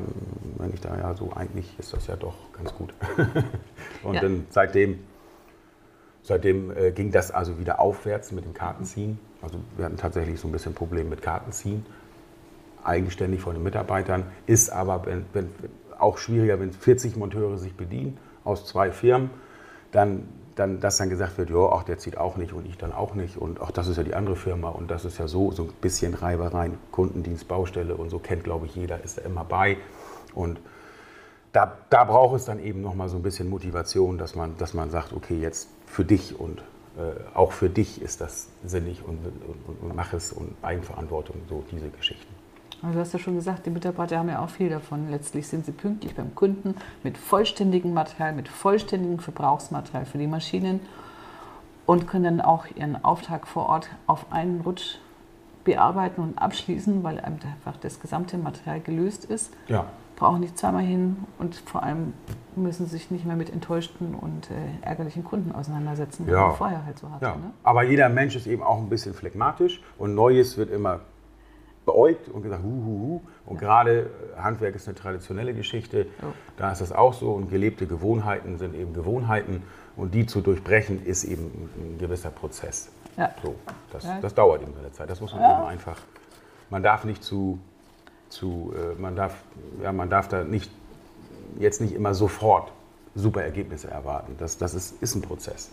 wenn 0.59 0.73
ich 0.73 0.81
da 0.81 0.97
ja 0.97 1.15
so, 1.15 1.33
eigentlich 1.33 1.79
ist 1.79 1.93
das 1.93 2.07
ja 2.07 2.17
doch 2.17 2.53
ganz 2.53 2.75
gut. 2.75 2.95
und 4.05 4.15
ja. 4.15 4.21
dann 4.21 4.47
seitdem, 4.51 5.01
seitdem 6.23 6.71
äh, 6.77 6.93
ging 6.93 7.11
das 7.11 7.31
also 7.31 7.59
wieder 7.59 7.81
aufwärts 7.81 8.31
mit 8.31 8.45
dem 8.45 8.55
Kartenziehen. 8.55 9.19
Also 9.41 9.59
wir 9.77 9.87
hatten 9.87 9.97
tatsächlich 9.97 10.39
so 10.39 10.49
ein 10.49 10.53
bisschen 10.53 10.75
Probleme 10.75 11.11
mit 11.11 11.23
Kartenziehen, 11.23 11.85
eigenständig 12.85 13.41
von 13.41 13.55
den 13.55 13.63
Mitarbeitern, 13.63 14.25
ist 14.47 14.71
aber 14.71 15.07
wenn, 15.07 15.25
wenn, 15.33 15.51
auch 15.99 16.19
schwieriger, 16.19 16.61
wenn 16.61 16.73
40 16.73 17.17
Monteure 17.17 17.59
sich 17.59 17.75
bedienen 17.75 18.19
aus 18.45 18.67
zwei 18.67 18.91
Firmen, 18.91 19.31
dann 19.93 20.29
dann, 20.55 20.81
dass 20.81 20.99
dann 20.99 21.09
gesagt 21.09 21.39
wird, 21.39 21.51
ja, 21.51 21.71
ach, 21.73 21.83
der 21.83 21.99
zieht 21.99 22.19
auch 22.19 22.37
nicht 22.37 22.53
und 22.53 22.67
ich 22.67 22.77
dann 22.77 22.93
auch 22.93 23.15
nicht 23.15 23.37
und 23.37 23.61
ach, 23.61 23.71
das 23.71 23.89
ist 23.89 23.97
ja 23.97 24.03
die 24.03 24.15
andere 24.15 24.37
Firma 24.37 24.69
und 24.69 24.91
das 24.91 25.05
ist 25.05 25.19
ja 25.19 25.29
so, 25.29 25.51
so 25.51 25.65
ein 25.65 25.73
bisschen 25.81 26.15
Reibereien, 26.15 26.79
Kundendienst, 26.91 27.49
Baustelle 27.49 27.95
und 27.95 28.11
so 28.11 28.19
kennt, 28.19 28.45
glaube 28.45 28.67
ich, 28.67 28.75
jeder, 28.75 29.03
ist 29.03 29.19
da 29.19 29.23
immer 29.23 29.45
bei 29.45 29.79
und 30.35 30.61
da, 31.53 31.77
da 31.91 32.05
braucht 32.05 32.37
es 32.37 32.45
dann 32.47 32.59
eben 32.59 32.81
nochmal 32.81 33.09
so 33.09 33.17
ein 33.17 33.23
bisschen 33.23 33.49
Motivation, 33.49 34.17
dass 34.19 34.35
man, 34.35 34.57
dass 34.57 34.73
man 34.73 34.91
sagt, 34.91 35.13
okay, 35.13 35.39
jetzt 35.39 35.69
für 35.87 36.05
dich 36.05 36.39
und 36.39 36.61
äh, 36.97 37.35
auch 37.35 37.53
für 37.53 37.69
dich 37.69 38.01
ist 38.01 38.21
das 38.21 38.49
sinnig 38.65 39.03
und, 39.05 39.19
und, 39.25 39.83
und 39.83 39.97
mach 39.97 40.13
es 40.13 40.33
und 40.33 40.55
Eigenverantwortung, 40.63 41.37
so 41.49 41.63
diese 41.71 41.89
Geschichten. 41.89 42.32
Also 42.83 42.95
du 42.95 43.01
hast 43.01 43.13
ja 43.13 43.19
schon 43.19 43.37
gesagt, 43.37 43.65
die 43.65 43.71
Mitarbeiter 43.71 44.19
haben 44.19 44.29
ja 44.29 44.45
auch 44.45 44.51
viel 44.51 44.69
davon. 44.69 45.09
Letztlich 45.09 45.47
sind 45.47 45.65
sie 45.65 45.73
pünktlich 45.73 46.15
beim 46.17 46.35
Kunden 46.35 46.75
mit 47.05 47.17
vollständigem 47.17 47.95
Material, 47.95 48.33
mit 48.33 48.49
vollständigem 48.49 49.21
Verbrauchsmaterial 49.21 50.05
für 50.05 50.19
die 50.19 50.27
Maschinen 50.27 50.81
und 51.87 52.09
können 52.09 52.25
dann 52.25 52.41
auch 52.41 52.67
ihren 52.75 53.03
Auftrag 53.05 53.47
vor 53.47 53.69
Ort 53.69 53.89
auf 54.07 54.33
einen 54.33 54.61
Rutsch 54.63 54.99
bearbeiten 55.65 56.21
und 56.23 56.39
abschließen, 56.39 57.05
weil 57.05 57.21
einfach 57.21 57.77
das 57.81 58.01
gesamte 58.01 58.37
Material 58.37 58.81
gelöst 58.81 59.25
ist. 59.25 59.53
Ja. 59.69 59.87
Brauchen 60.17 60.41
nicht 60.41 60.59
zweimal 60.59 60.83
hin 60.83 61.17
und 61.39 61.55
vor 61.55 61.83
allem 61.83 62.13
müssen 62.55 62.87
sich 62.87 63.11
nicht 63.11 63.25
mehr 63.25 63.37
mit 63.37 63.51
enttäuschten 63.51 64.15
und 64.15 64.51
äh, 64.51 64.87
ärgerlichen 64.87 65.25
Kunden 65.25 65.53
auseinandersetzen, 65.53 66.27
wie 66.27 66.33
ja. 66.33 66.49
man 66.49 66.57
vorher 66.57 66.85
halt 66.85 66.99
so 66.99 67.11
hatte. 67.11 67.25
Ja. 67.25 67.37
Ne? 67.37 67.53
Aber 67.63 67.83
jeder 67.85 68.09
Mensch 68.09 68.37
ist 68.37 68.47
eben 68.47 68.63
auch 68.63 68.79
ein 68.79 68.89
bisschen 68.89 69.15
phlegmatisch 69.15 69.81
und 69.99 70.15
Neues 70.15 70.57
wird 70.57 70.71
immer 70.71 71.01
geäugt 71.85 72.29
und 72.29 72.43
gesagt, 72.43 72.63
hu, 72.63 72.69
hu, 72.69 73.01
hu. 73.01 73.21
Und 73.47 73.61
ja. 73.61 73.67
gerade 73.67 74.11
Handwerk 74.37 74.75
ist 74.75 74.87
eine 74.89 74.97
traditionelle 74.97 75.55
Geschichte, 75.55 76.07
oh. 76.23 76.27
da 76.57 76.73
ist 76.73 76.81
das 76.81 76.93
auch 76.93 77.13
so 77.13 77.33
und 77.33 77.51
gelebte 77.51 77.87
Gewohnheiten 77.87 78.59
sind 78.59 78.75
eben 78.75 78.93
Gewohnheiten 78.93 79.63
und 79.97 80.15
die 80.15 80.27
zu 80.27 80.41
durchbrechen 80.41 81.05
ist 81.05 81.25
eben 81.25 81.69
ein 81.77 81.99
gewisser 81.99 82.31
Prozess. 82.31 82.91
Ja. 83.17 83.31
So, 83.43 83.57
das, 83.93 84.05
ja. 84.05 84.19
das 84.21 84.35
dauert 84.35 84.63
eben 84.63 84.73
seine 84.75 84.93
Zeit, 84.93 85.11
das 85.11 85.21
muss 85.21 85.35
man 85.35 85.43
eben 85.43 85.69
einfach, 85.69 85.99
man 86.71 86.83
darf 86.83 87.05
nicht 87.05 87.23
zu, 87.23 87.59
zu 88.29 88.73
äh, 88.77 89.01
man, 89.01 89.17
darf, 89.17 89.35
ja, 89.83 89.93
man 89.93 90.09
darf 90.09 90.29
da 90.29 90.45
nicht, 90.45 90.71
jetzt 91.59 91.81
nicht 91.81 91.95
immer 91.95 92.15
sofort 92.15 92.73
super 93.15 93.43
Ergebnisse 93.43 93.91
erwarten, 93.91 94.37
das, 94.39 94.57
das 94.57 94.75
ist, 94.75 95.03
ist 95.03 95.15
ein 95.15 95.23
Prozess. 95.23 95.71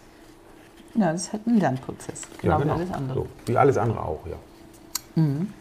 Ja, 0.95 1.11
das 1.11 1.23
ist 1.23 1.33
halt 1.33 1.45
ein 1.45 1.57
Lernprozess, 1.59 2.23
genau, 2.41 2.57
genau. 2.57 2.75
wie 2.75 2.79
alles 2.79 2.93
andere. 2.93 3.15
So, 3.15 3.27
wie 3.45 3.57
alles 3.57 3.77
andere 3.77 4.01
auch, 4.03 4.25
ja. 4.25 4.35
Mhm. 5.21 5.53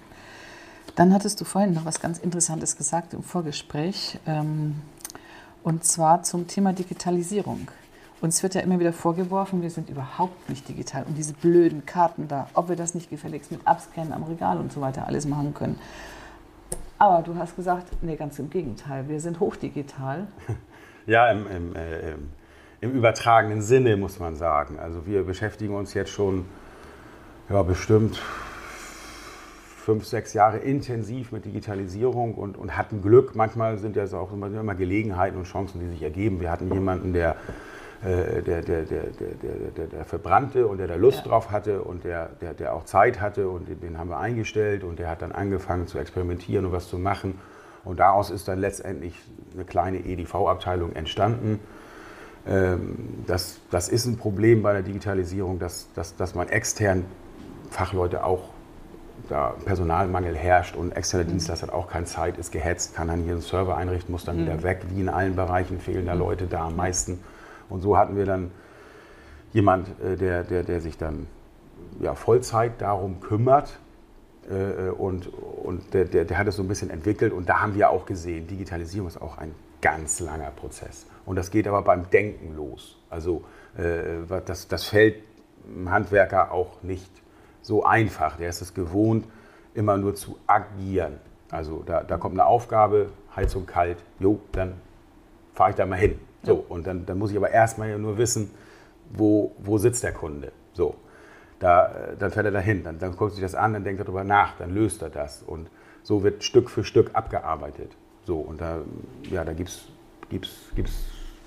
Dann 0.99 1.15
hattest 1.15 1.41
du 1.41 1.45
vorhin 1.45 1.75
noch 1.75 1.85
was 1.85 2.01
ganz 2.01 2.19
Interessantes 2.19 2.77
gesagt 2.77 3.15
im 3.15 3.23
Vorgespräch, 3.23 4.19
ähm, 4.27 4.83
und 5.63 5.85
zwar 5.85 6.25
zum 6.25 6.49
Thema 6.49 6.73
Digitalisierung. 6.73 7.69
Uns 8.21 8.43
wird 8.43 8.57
ja 8.57 8.63
immer 8.63 8.81
wieder 8.81 8.93
vorgeworfen, 8.93 9.63
wir 9.63 9.71
sind 9.71 9.91
überhaupt 9.91 10.49
nicht 10.49 10.69
digital 10.69 11.05
und 11.05 11.17
diese 11.17 11.35
blöden 11.35 11.87
Karten 11.87 12.27
da, 12.27 12.49
ob 12.53 12.69
wir 12.69 12.75
das 12.75 12.97
nicht 12.97 13.11
gefälligst 13.11 13.53
mit 13.53 13.65
Abscannen 13.65 14.13
am 14.13 14.25
Regal 14.25 14.59
und 14.59 14.73
so 14.73 14.81
weiter 14.81 15.07
alles 15.07 15.25
machen 15.25 15.55
können. 15.55 15.79
Aber 16.99 17.23
du 17.23 17.37
hast 17.37 17.55
gesagt, 17.55 17.87
nee, 18.03 18.17
ganz 18.17 18.41
im 18.41 18.51
Gegenteil, 18.51 19.09
wir 19.09 19.21
sind 19.21 19.39
hochdigital. 19.39 20.27
Ja, 21.07 21.31
im, 21.31 21.47
im, 21.47 21.75
äh, 21.75 22.17
im 22.83 22.93
übertragenen 22.93 23.63
Sinne 23.63 23.97
muss 23.97 24.19
man 24.19 24.37
sagen. 24.37 24.79
Also 24.79 25.07
wir 25.07 25.23
beschäftigen 25.23 25.75
uns 25.75 25.95
jetzt 25.95 26.11
schon 26.11 26.45
ja, 27.49 27.63
bestimmt 27.63 28.21
fünf, 29.89 30.05
sechs 30.05 30.35
Jahre 30.35 30.59
intensiv 30.59 31.33
mit 31.33 31.47
Digitalisierung 31.47 32.35
und, 32.35 32.59
und 32.59 32.77
hatten 32.77 33.01
Glück. 33.01 33.35
Manchmal 33.35 33.79
sind 33.79 33.97
ja 33.97 34.05
auch 34.19 34.35
immer 34.35 34.75
Gelegenheiten 34.75 35.39
und 35.39 35.45
Chancen, 35.45 35.81
die 35.81 35.87
sich 35.87 36.03
ergeben. 36.03 36.43
Wir 36.43 36.51
hatten 36.51 36.71
jemanden, 36.71 37.15
der, 37.15 37.37
äh, 38.05 38.43
der, 38.43 38.61
der, 38.61 38.83
der, 38.83 39.05
der, 39.75 39.87
der, 39.87 40.05
verbrannte 40.05 40.67
und 40.67 40.77
der 40.77 40.89
da 40.89 40.97
Lust 40.97 41.21
ja. 41.21 41.31
drauf 41.31 41.51
hatte 41.51 41.81
und 41.81 42.05
der, 42.05 42.29
der, 42.43 42.53
der 42.53 42.75
auch 42.75 42.85
Zeit 42.85 43.23
hatte 43.23 43.49
und 43.49 43.67
den 43.83 43.97
haben 43.97 44.11
wir 44.11 44.19
eingestellt 44.19 44.85
und 44.85 44.99
der 44.99 45.09
hat 45.09 45.23
dann 45.23 45.33
angefangen 45.33 45.87
zu 45.87 45.99
experimentieren 45.99 46.67
und 46.67 46.73
was 46.73 46.91
zu 46.91 46.99
machen. 46.99 47.41
Und 47.83 47.99
daraus 47.99 48.29
ist 48.29 48.47
dann 48.47 48.59
letztendlich 48.59 49.15
eine 49.55 49.65
kleine 49.65 50.01
EDV-Abteilung 50.01 50.93
entstanden. 50.97 51.61
Ähm, 52.47 53.25
das, 53.27 53.59
das 53.71 53.89
ist 53.89 54.05
ein 54.05 54.19
Problem 54.19 54.61
bei 54.61 54.75
der 54.75 54.83
Digitalisierung, 54.83 55.59
dass, 55.59 55.91
dass, 55.95 56.15
dass 56.15 56.35
man 56.35 56.51
extern 56.51 57.07
Fachleute 57.71 58.23
auch 58.23 58.51
da 59.29 59.55
Personalmangel 59.65 60.37
herrscht 60.37 60.77
und 60.77 60.93
externe 60.93 61.25
mhm. 61.25 61.31
Dienstleister 61.31 61.69
hat 61.69 61.75
auch 61.75 61.89
keine 61.89 62.07
Zeit, 62.07 62.39
ist 62.39 62.53
gehetzt, 62.53 62.95
kann 62.95 63.09
dann 63.09 63.23
hier 63.23 63.33
einen 63.33 63.41
Server 63.41 63.77
einrichten, 63.77 64.13
muss 64.13 64.25
dann 64.25 64.37
mhm. 64.37 64.43
wieder 64.43 64.63
weg. 64.63 64.83
Wie 64.91 65.01
in 65.01 65.09
allen 65.09 65.37
Bereichen 65.37 65.81
fehlen 65.81 66.07
da 66.07 66.15
mhm. 66.15 66.21
Leute 66.21 66.47
da 66.47 66.67
am 66.67 66.77
meisten. 66.77 67.21
Und 67.69 67.83
so 67.83 67.97
hatten 67.97 68.17
wir 68.17 68.25
dann 68.25 68.51
jemand, 69.53 69.89
äh, 70.01 70.17
der, 70.17 70.45
der, 70.45 70.63
der 70.63 70.81
sich 70.81 70.99
dann 70.99 71.27
ja, 72.01 72.15
Vollzeit 72.15 72.81
darum 72.81 73.21
kümmert. 73.21 73.79
Äh, 74.49 74.91
und 74.91 75.27
und 75.27 75.93
der, 75.93 76.05
der, 76.05 76.25
der 76.25 76.39
hat 76.39 76.47
es 76.47 76.57
so 76.57 76.63
ein 76.63 76.69
bisschen 76.69 76.91
entwickelt. 76.91 77.33
Und 77.33 77.49
da 77.49 77.61
haben 77.61 77.75
wir 77.75 77.91
auch 77.91 78.07
gesehen, 78.07 78.47
Digitalisierung 78.47 79.09
ist 79.09 79.21
auch 79.21 79.39
ein 79.39 79.55
ganz 79.81 80.21
langer 80.21 80.51
Prozess. 80.51 81.07
Und 81.27 81.37
das 81.37 81.51
geht 81.51 81.69
aber 81.69 81.83
beim 81.83 82.11
Denken 82.11 82.57
los. 82.57 82.99
Also 83.11 83.45
äh, 83.77 84.41
das, 84.47 84.69
das 84.69 84.85
fällt 84.85 85.17
dem 85.65 85.91
Handwerker 85.91 86.53
auch 86.53 86.83
nicht 86.83 87.11
so 87.69 87.85
einfach. 87.85 88.39
Der 88.39 88.49
ist 88.49 88.63
es 88.63 88.73
gewohnt, 88.73 89.27
immer 89.75 89.99
nur 89.99 90.15
zu 90.15 90.39
agieren. 90.47 91.21
Also 91.51 91.83
da, 91.85 92.03
da 92.03 92.17
kommt 92.17 92.35
eine 92.35 92.47
Aufgabe, 92.47 93.11
Heizung 93.37 93.67
kalt, 93.67 93.99
jo, 94.19 94.41
dann 94.53 94.73
fahre 95.53 95.71
ich 95.71 95.77
da 95.77 95.85
mal 95.85 95.99
hin. 95.99 96.19
So, 96.43 96.65
und 96.69 96.87
dann, 96.87 97.05
dann 97.05 97.19
muss 97.19 97.31
ich 97.31 97.37
aber 97.37 97.51
erstmal 97.51 97.91
ja 97.91 97.99
nur 97.99 98.17
wissen, 98.17 98.51
wo, 99.11 99.55
wo 99.59 99.77
sitzt 99.77 100.03
der 100.03 100.13
Kunde. 100.13 100.51
So, 100.73 100.95
da, 101.59 101.93
dann 102.19 102.31
fährt 102.31 102.47
er 102.47 102.53
dahin, 102.53 102.85
dann, 102.85 102.99
dann 102.99 103.15
guckt 103.15 103.33
sich 103.33 103.43
das 103.43 103.55
an, 103.55 103.75
dann 103.75 103.85
denkt 103.85 104.01
er 104.01 104.05
darüber 104.05 104.25
nach, 104.25 104.57
dann 104.57 104.73
löst 104.75 105.03
er 105.03 105.11
das. 105.11 105.43
Und 105.43 105.69
so 106.03 106.23
wird 106.23 106.45
Stück 106.45 106.71
für 106.71 106.85
Stück 106.85 107.11
abgearbeitet. 107.13 107.97
So, 108.25 108.39
und 108.39 108.63
da, 108.63 108.79
ja, 109.31 109.45
da 109.45 109.53
gibt 109.53 109.69
es 109.69 109.89
gibt's, 110.31 110.53
gibt's 110.75 111.05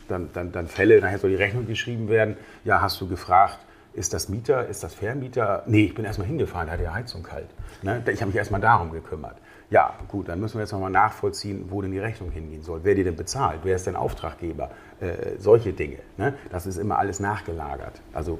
dann, 0.08 0.30
dann, 0.34 0.52
dann 0.52 0.68
Fälle, 0.68 1.02
nachher 1.02 1.18
soll 1.18 1.32
die 1.32 1.36
Rechnung 1.36 1.66
geschrieben 1.66 2.10
werden. 2.10 2.38
Ja, 2.64 2.82
hast 2.82 3.02
du 3.02 3.08
gefragt, 3.08 3.60
ist 3.94 4.14
das 4.14 4.30
Mieter, 4.30 4.68
ist 4.68 4.84
das 4.84 4.94
Vermieter? 4.94 5.64
Nee, 5.66 5.86
ich 5.86 5.96
bin 5.96 6.06
erstmal 6.06 6.28
hingefahren, 6.28 6.68
da 6.68 6.74
hat 6.74 6.80
die 6.80 6.88
Heizung 6.88 7.24
kalt. 7.24 7.50
Ne? 7.82 8.04
Ich 8.12 8.22
habe 8.22 8.28
mich 8.28 8.36
erstmal 8.36 8.62
darum 8.62 8.92
gekümmert. 8.92 9.36
Ja, 9.70 9.94
gut, 10.08 10.30
dann 10.30 10.40
müssen 10.40 10.56
wir 10.56 10.62
jetzt 10.62 10.72
nochmal 10.72 10.92
nachvollziehen, 10.92 11.66
wo 11.70 11.82
denn 11.82 11.92
die 11.92 12.00
Rechnung 12.00 12.32
hingehen 12.32 12.62
soll. 12.62 12.82
Wer 12.84 12.96
die 12.96 13.04
denn 13.04 13.16
bezahlt? 13.16 13.62
Wer 13.64 13.76
ist 13.76 13.88
denn 13.88 13.96
Auftraggeber? 13.96 14.72
Äh, 15.00 15.38
solche 15.40 15.74
Dinge. 15.74 16.00
Ne? 16.18 16.34
Das 16.50 16.66
ist 16.66 16.78
immer 16.78 17.00
alles 17.00 17.20
nachgelagert. 17.20 18.02
Also 18.14 18.40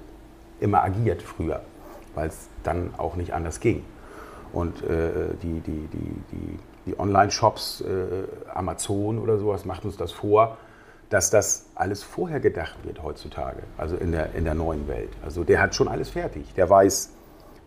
immer 0.60 0.84
agiert 0.84 1.22
früher, 1.22 1.62
weil 2.16 2.28
es 2.30 2.50
dann 2.64 2.94
auch 2.98 3.16
nicht 3.16 3.34
anders 3.34 3.60
ging. 3.60 3.84
Und 4.54 4.84
äh, 4.84 5.34
die, 5.42 5.62
die, 5.62 5.88
die, 5.88 6.24
die, 6.32 6.60
die 6.86 7.00
Online-Shops, 7.00 7.82
äh, 7.82 8.54
Amazon 8.54 9.18
oder 9.18 9.38
sowas, 9.38 9.66
macht 9.66 9.86
uns 9.86 9.98
das 9.98 10.12
vor 10.12 10.58
dass 11.12 11.30
das 11.30 11.66
alles 11.76 12.04
vorher 12.04 12.40
gedacht 12.40 12.78
wird 12.84 13.04
heutzutage, 13.04 13.64
also 13.78 13.98
in 13.98 14.14
der, 14.14 14.34
in 14.34 14.46
der 14.46 14.56
neuen 14.56 14.88
Welt. 14.88 15.10
Also 15.22 15.44
der 15.44 15.62
hat 15.62 15.76
schon 15.76 15.90
alles 15.90 16.10
fertig. 16.10 16.54
Der 16.56 16.70
weiß, 16.70 17.12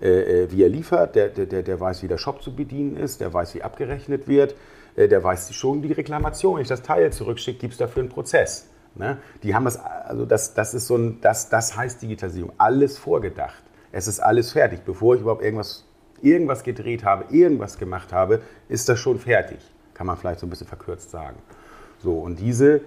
äh, 0.01 0.45
äh 0.45 0.51
wie 0.51 0.63
er 0.63 0.71
liefert, 0.71 1.15
der, 1.15 1.29
der, 1.29 1.63
der 1.63 1.79
weiß, 1.79 2.03
wie 2.03 2.09
der 2.09 2.17
Shop 2.17 2.43
zu 2.43 2.57
bedienen 2.57 2.97
ist, 2.97 3.21
der 3.21 3.35
weiß, 3.35 3.55
wie 3.55 3.63
abgerechnet 3.63 4.27
wird, 4.29 4.57
äh, 4.97 5.09
der 5.09 5.23
weiß 5.23 5.55
schon 5.55 5.83
die 5.83 5.93
Reklamation. 5.93 6.55
Wenn 6.55 6.63
ich 6.63 6.69
das 6.69 6.81
Teil 6.81 7.13
zurückschicke, 7.13 7.59
gibt 7.59 7.75
es 7.75 7.79
dafür 7.79 8.01
einen 8.01 8.09
Prozess. 8.09 8.71
Ne? 8.95 9.19
Die 9.43 9.55
haben 9.55 9.67
das, 9.67 9.79
also 9.79 10.25
das, 10.25 10.55
das 10.55 10.73
ist 10.73 10.87
so 10.87 10.97
ein, 10.97 11.21
das, 11.21 11.51
das 11.51 11.77
heißt 11.77 12.01
Digitalisierung. 12.01 12.53
Alles 12.57 12.97
vorgedacht. 12.97 13.63
Es 13.93 14.09
ist 14.09 14.21
alles 14.21 14.53
fertig. 14.53 14.81
Bevor 14.87 15.17
ich 15.17 15.21
überhaupt 15.21 15.43
irgendwas, 15.43 15.85
irgendwas 16.23 16.63
gedreht 16.63 17.05
habe, 17.05 17.27
irgendwas 17.29 17.79
gemacht 17.79 18.11
habe, 18.11 18.41
ist 18.71 18.89
das 18.89 18.99
schon 18.99 19.19
fertig. 19.19 19.59
Kann 19.93 20.07
man 20.07 20.17
vielleicht 20.17 20.41
so 20.41 20.47
ein 20.47 20.51
bisschen 20.51 20.67
verkürzt 20.67 21.11
sagen. 21.11 21.37
So, 22.03 22.19
und 22.19 22.41
diese 22.41 22.81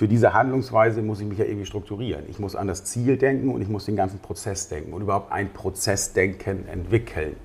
für 0.00 0.08
diese 0.08 0.32
Handlungsweise 0.32 1.02
muss 1.02 1.20
ich 1.20 1.26
mich 1.26 1.36
ja 1.36 1.44
irgendwie 1.44 1.66
strukturieren. 1.66 2.24
Ich 2.30 2.38
muss 2.38 2.56
an 2.56 2.66
das 2.66 2.84
Ziel 2.84 3.18
denken 3.18 3.52
und 3.52 3.60
ich 3.60 3.68
muss 3.68 3.84
den 3.84 3.96
ganzen 3.96 4.18
Prozess 4.18 4.66
denken 4.66 4.94
und 4.94 5.02
überhaupt 5.02 5.30
ein 5.30 5.52
Prozessdenken 5.52 6.66
entwickeln. 6.68 7.36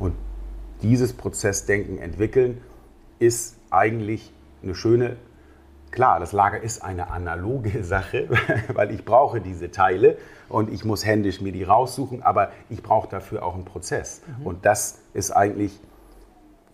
Und 0.00 0.14
dieses 0.82 1.12
Prozessdenken 1.12 1.98
entwickeln 1.98 2.62
ist 3.20 3.58
eigentlich 3.70 4.32
eine 4.60 4.74
schöne, 4.74 5.18
klar, 5.92 6.18
das 6.18 6.32
Lager 6.32 6.60
ist 6.60 6.82
eine 6.82 7.12
analoge 7.12 7.84
Sache, 7.84 8.28
weil 8.74 8.90
ich 8.90 9.04
brauche 9.04 9.40
diese 9.40 9.70
Teile 9.70 10.18
und 10.48 10.68
ich 10.68 10.84
muss 10.84 11.06
händisch 11.06 11.40
mir 11.40 11.52
die 11.52 11.62
raussuchen, 11.62 12.24
aber 12.24 12.50
ich 12.70 12.82
brauche 12.82 13.08
dafür 13.08 13.44
auch 13.44 13.54
einen 13.54 13.64
Prozess. 13.64 14.22
Mhm. 14.40 14.46
Und 14.48 14.66
das 14.66 14.98
ist 15.14 15.30
eigentlich 15.30 15.78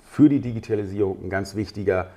für 0.01 0.31
die 0.31 0.41
Digitalisierung 0.41 1.25
ein 1.25 1.29
ganz 1.29 1.55
wichtiger 1.57 2.05
Prozess 2.05 2.17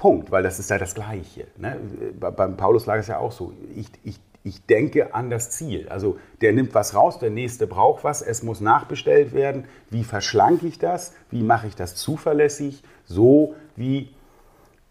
Punkt, 0.00 0.30
weil 0.30 0.42
das 0.42 0.58
ist 0.58 0.70
ja 0.70 0.78
das 0.78 0.94
Gleiche. 0.94 1.46
Ne? 1.58 1.76
Beim 2.18 2.56
Paulus 2.56 2.86
lag 2.86 2.96
es 2.96 3.06
ja 3.08 3.18
auch 3.18 3.32
so. 3.32 3.52
Ich, 3.76 3.90
ich, 4.02 4.18
ich 4.42 4.64
denke 4.64 5.14
an 5.14 5.28
das 5.28 5.50
Ziel. 5.50 5.90
Also 5.90 6.16
der 6.40 6.54
nimmt 6.54 6.74
was 6.74 6.94
raus, 6.94 7.18
der 7.18 7.28
nächste 7.28 7.66
braucht 7.66 8.02
was, 8.02 8.22
es 8.22 8.42
muss 8.42 8.62
nachbestellt 8.62 9.34
werden. 9.34 9.64
Wie 9.90 10.02
verschlanke 10.02 10.66
ich 10.66 10.78
das? 10.78 11.12
Wie 11.30 11.42
mache 11.42 11.66
ich 11.66 11.76
das 11.76 11.96
zuverlässig? 11.96 12.82
So 13.04 13.54
wie 13.76 14.08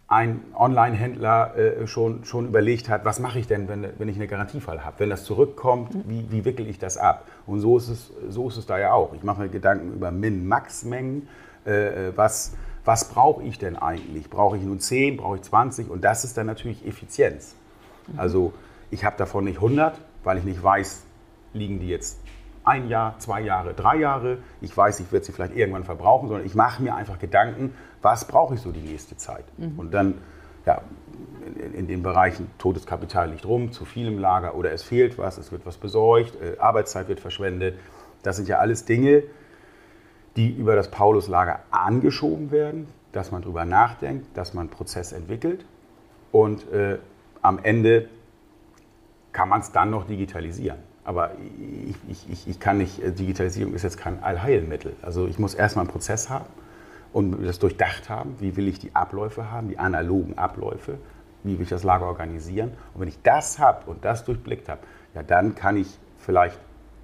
ein 0.08 0.42
Online-Händler 0.54 1.58
äh, 1.58 1.88
schon, 1.88 2.24
schon 2.24 2.48
überlegt 2.48 2.88
hat, 2.88 3.04
was 3.04 3.20
mache 3.20 3.39
ich 3.39 3.48
denn, 3.48 3.68
wenn, 3.68 3.88
wenn 3.98 4.10
ich 4.10 4.16
einen 4.16 4.28
Garantiefall 4.28 4.86
habe? 4.86 5.00
Wenn 5.00 5.10
das 5.10 5.24
zurückkommt, 5.24 5.92
wie, 6.06 6.28
wie 6.30 6.46
wickel 6.46 6.68
ich 6.68 6.78
das 6.78 6.98
ab? 6.98 7.25
Und 7.48 7.62
so 7.62 7.78
ist 7.78 7.89
es, 7.89 8.12
so 8.30 8.48
ist 8.48 8.58
es 8.58 8.68
da 8.68 8.78
ja 8.78 8.94
auch. 8.94 9.13
Ich 9.16 9.24
mache 9.24 9.42
mir 9.42 9.50
Gedanken 9.50 9.92
über 9.92 10.12
Min-Max-Mengen, 10.12 11.28
äh, 11.66 12.12
was 12.16 12.54
was 12.89 13.08
brauche 13.08 13.43
ich 13.43 13.60
denn 13.60 13.75
eigentlich? 13.75 14.31
Brauche 14.31 14.58
ich 14.58 14.63
nun 14.63 14.79
10, 14.79 15.17
brauche 15.17 15.36
ich 15.36 15.43
20? 15.43 15.91
Und 15.91 16.03
das 16.03 16.24
ist 16.24 16.36
dann 16.38 16.48
natürlich 16.48 16.88
Effizienz. 16.88 17.53
Also 18.17 18.51
ich 18.89 19.05
habe 19.05 19.15
davon 19.15 19.43
nicht 19.43 19.58
100, 19.58 20.01
weil 20.24 20.39
ich 20.39 20.43
nicht 20.43 20.63
weiß, 20.63 21.03
liegen 21.53 21.79
die 21.79 21.88
jetzt 21.88 22.19
ein 22.63 22.89
Jahr, 22.89 23.19
zwei 23.19 23.41
Jahre, 23.41 23.75
drei 23.75 23.98
Jahre. 23.98 24.39
Ich 24.60 24.75
weiß, 24.75 25.01
ich 25.01 25.12
werde 25.12 25.24
sie 25.24 25.34
vielleicht 25.34 25.55
irgendwann 25.55 25.84
verbrauchen, 25.84 26.29
sondern 26.29 26.48
ich 26.48 26.55
mache 26.55 26.81
mir 26.81 26.96
einfach 26.96 27.19
Gedanken, 27.19 27.75
was 28.01 28.25
brauche 28.25 28.55
ich 28.55 28.62
so 28.62 28.72
die 28.72 28.81
nächste 28.81 29.15
Zeit? 29.17 29.46
Mhm. 29.60 29.77
Und 29.77 29.93
dann, 29.93 30.15
ja, 30.65 30.81
in, 31.63 31.75
in, 31.75 31.88
den 31.88 32.01
Bereichen 32.01 32.50
totes 32.58 32.88
Kapital 32.88 33.29
liegt 33.29 33.46
rum, 33.46 33.72
zu 33.72 33.86
viel 33.86 34.08
im 34.08 34.17
Lager 34.17 34.55
oder 34.55 34.72
es 34.72 34.81
fehlt 34.81 35.19
was, 35.19 35.38
es 35.38 35.51
wird 35.51 35.63
was 35.67 35.77
besorgt, 35.77 36.41
äh, 36.41 36.58
Arbeitszeit 36.58 37.08
wird 37.08 37.19
verschwendet. 37.19 37.77
Das 38.24 38.38
sind 38.38 38.48
ja 38.48 38.58
alles 38.58 38.86
Dinge, 38.86 39.25
die 40.36 40.51
über 40.51 40.75
das 40.75 40.91
Pauluslager 40.91 41.59
angeschoben 41.71 42.51
werden, 42.51 42.88
dass 43.12 43.31
man 43.31 43.41
darüber 43.41 43.65
nachdenkt, 43.65 44.38
dass 44.38 44.53
man 44.53 44.67
einen 44.67 44.69
Prozess 44.69 45.12
entwickelt 45.12 45.65
und 46.31 46.71
äh, 46.71 47.00
am 47.41 47.59
Ende 47.59 48.09
kann 49.31 49.50
man 49.50 49.62
es 49.62 49.71
dann 49.71 49.89
noch 49.89 50.05
digitalisieren. 50.05 50.79
Aber 51.03 51.31
ich, 51.88 51.95
ich, 52.07 52.29
ich, 52.29 52.48
ich 52.48 52.59
kann 52.59 52.77
nicht, 52.77 53.01
äh, 53.01 53.12
Digitalisierung 53.12 53.74
ist 53.74 53.83
jetzt 53.83 53.98
kein 53.98 54.21
Allheilmittel. 54.21 54.95
Also 55.01 55.27
ich 55.27 55.39
muss 55.39 55.55
erstmal 55.55 55.86
einen 55.86 55.91
Prozess 55.91 56.29
haben 56.29 56.45
und 57.13 57.43
das 57.43 57.59
durchdacht 57.59 58.09
haben, 58.09 58.36
wie 58.39 58.55
will 58.55 58.67
ich 58.67 58.79
die 58.79 58.95
Abläufe 58.95 59.50
haben, 59.50 59.69
die 59.69 59.79
analogen 59.79 60.38
Abläufe, 60.38 61.00
wie 61.43 61.57
will 61.57 61.63
ich 61.63 61.69
das 61.69 61.83
Lager 61.83 62.05
organisieren. 62.05 62.74
Und 62.93 63.01
wenn 63.01 63.07
ich 63.07 63.21
das 63.24 63.59
habe 63.59 63.89
und 63.89 64.05
das 64.05 64.25
durchblickt 64.25 64.69
habe, 64.69 64.81
ja, 65.15 65.24
dann 65.24 65.55
kann 65.55 65.77
ich 65.77 65.98
vielleicht 66.19 66.59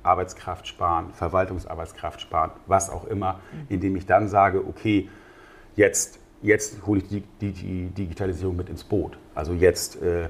Arbeitskraft 0.05 0.67
sparen, 0.67 1.11
Verwaltungsarbeitskraft 1.13 2.21
sparen, 2.21 2.51
was 2.67 2.89
auch 2.89 3.05
immer, 3.05 3.39
indem 3.69 3.95
ich 3.95 4.05
dann 4.05 4.27
sage, 4.27 4.65
okay, 4.65 5.09
jetzt, 5.75 6.19
jetzt 6.41 6.85
hole 6.85 7.01
ich 7.01 7.07
die, 7.07 7.23
die, 7.41 7.51
die 7.51 7.85
Digitalisierung 7.87 8.55
mit 8.55 8.69
ins 8.69 8.83
Boot. 8.83 9.17
Also 9.33 9.53
jetzt, 9.53 10.01
äh, 10.01 10.29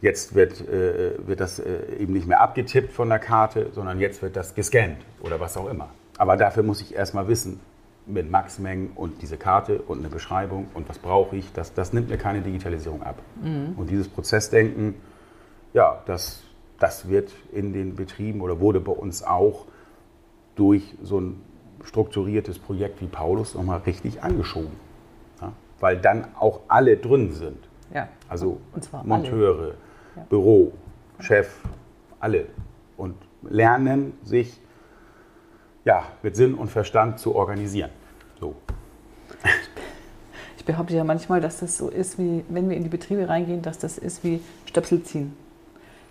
jetzt 0.00 0.34
wird, 0.34 0.60
äh, 0.68 1.26
wird 1.26 1.40
das 1.40 1.58
äh, 1.58 1.96
eben 1.98 2.12
nicht 2.12 2.26
mehr 2.26 2.40
abgetippt 2.40 2.92
von 2.92 3.08
der 3.08 3.18
Karte, 3.18 3.70
sondern 3.72 3.98
jetzt 3.98 4.22
wird 4.22 4.36
das 4.36 4.54
gescannt 4.54 5.04
oder 5.20 5.40
was 5.40 5.56
auch 5.56 5.68
immer. 5.68 5.88
Aber 6.18 6.36
dafür 6.36 6.62
muss 6.62 6.80
ich 6.80 6.94
erstmal 6.94 7.28
wissen, 7.28 7.60
mit 8.06 8.30
Maxmengen 8.30 8.90
und 8.94 9.22
diese 9.22 9.36
Karte 9.36 9.80
und 9.80 10.00
eine 10.00 10.08
Beschreibung 10.08 10.68
und 10.74 10.88
was 10.88 10.98
brauche 10.98 11.36
ich, 11.36 11.52
das, 11.52 11.72
das 11.74 11.92
nimmt 11.92 12.08
mir 12.08 12.18
keine 12.18 12.40
Digitalisierung 12.40 13.02
ab. 13.02 13.22
Mhm. 13.40 13.74
Und 13.76 13.90
dieses 13.90 14.08
Prozessdenken, 14.08 14.96
ja, 15.72 16.02
das, 16.06 16.42
das 16.82 17.08
wird 17.08 17.32
in 17.52 17.72
den 17.72 17.94
Betrieben 17.94 18.40
oder 18.40 18.58
wurde 18.58 18.80
bei 18.80 18.90
uns 18.90 19.22
auch 19.22 19.66
durch 20.56 20.96
so 21.00 21.20
ein 21.20 21.40
strukturiertes 21.84 22.58
Projekt 22.58 23.00
wie 23.00 23.06
Paulus 23.06 23.54
nochmal 23.54 23.80
richtig 23.86 24.22
angeschoben. 24.22 24.72
Ja? 25.40 25.52
Weil 25.78 25.98
dann 25.98 26.26
auch 26.34 26.60
alle 26.66 26.96
drin 26.96 27.32
sind. 27.32 27.58
Ja. 27.94 28.08
Also 28.28 28.58
Monteure, 29.04 29.74
ja. 30.16 30.24
Büro, 30.28 30.72
Chef, 31.20 31.60
alle. 32.18 32.46
Und 32.96 33.14
lernen 33.42 34.14
sich 34.24 34.58
ja, 35.84 36.04
mit 36.22 36.34
Sinn 36.34 36.54
und 36.54 36.68
Verstand 36.68 37.20
zu 37.20 37.36
organisieren. 37.36 37.90
So. 38.40 38.56
Ich 40.56 40.64
behaupte 40.64 40.94
ja 40.94 41.04
manchmal, 41.04 41.40
dass 41.40 41.60
das 41.60 41.78
so 41.78 41.88
ist, 41.88 42.18
wie 42.18 42.44
wenn 42.48 42.68
wir 42.68 42.76
in 42.76 42.82
die 42.82 42.88
Betriebe 42.88 43.28
reingehen, 43.28 43.62
dass 43.62 43.78
das 43.78 43.98
ist 43.98 44.24
wie 44.24 44.40
Stöpsel 44.66 45.02
ziehen. 45.02 45.36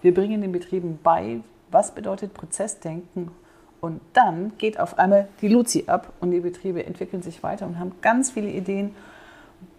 Wir 0.02 0.14
bringen 0.14 0.42
den 0.42 0.52
Betrieben 0.52 1.00
bei, 1.02 1.42
was 1.70 1.94
bedeutet 1.94 2.34
Prozessdenken 2.34 3.32
und 3.80 4.02
dann 4.14 4.54
geht 4.58 4.80
auf 4.80 5.00
einmal 5.00 5.28
die 5.42 5.48
Luzi 5.48 5.86
ab 5.88 6.14
und 6.20 6.32
die 6.32 6.40
Betriebe 6.40 6.86
entwickeln 6.86 7.22
sich 7.22 7.44
weiter 7.44 7.66
und 7.66 7.80
haben 7.80 7.94
ganz 8.02 8.32
viele 8.32 8.50
Ideen 8.50 8.96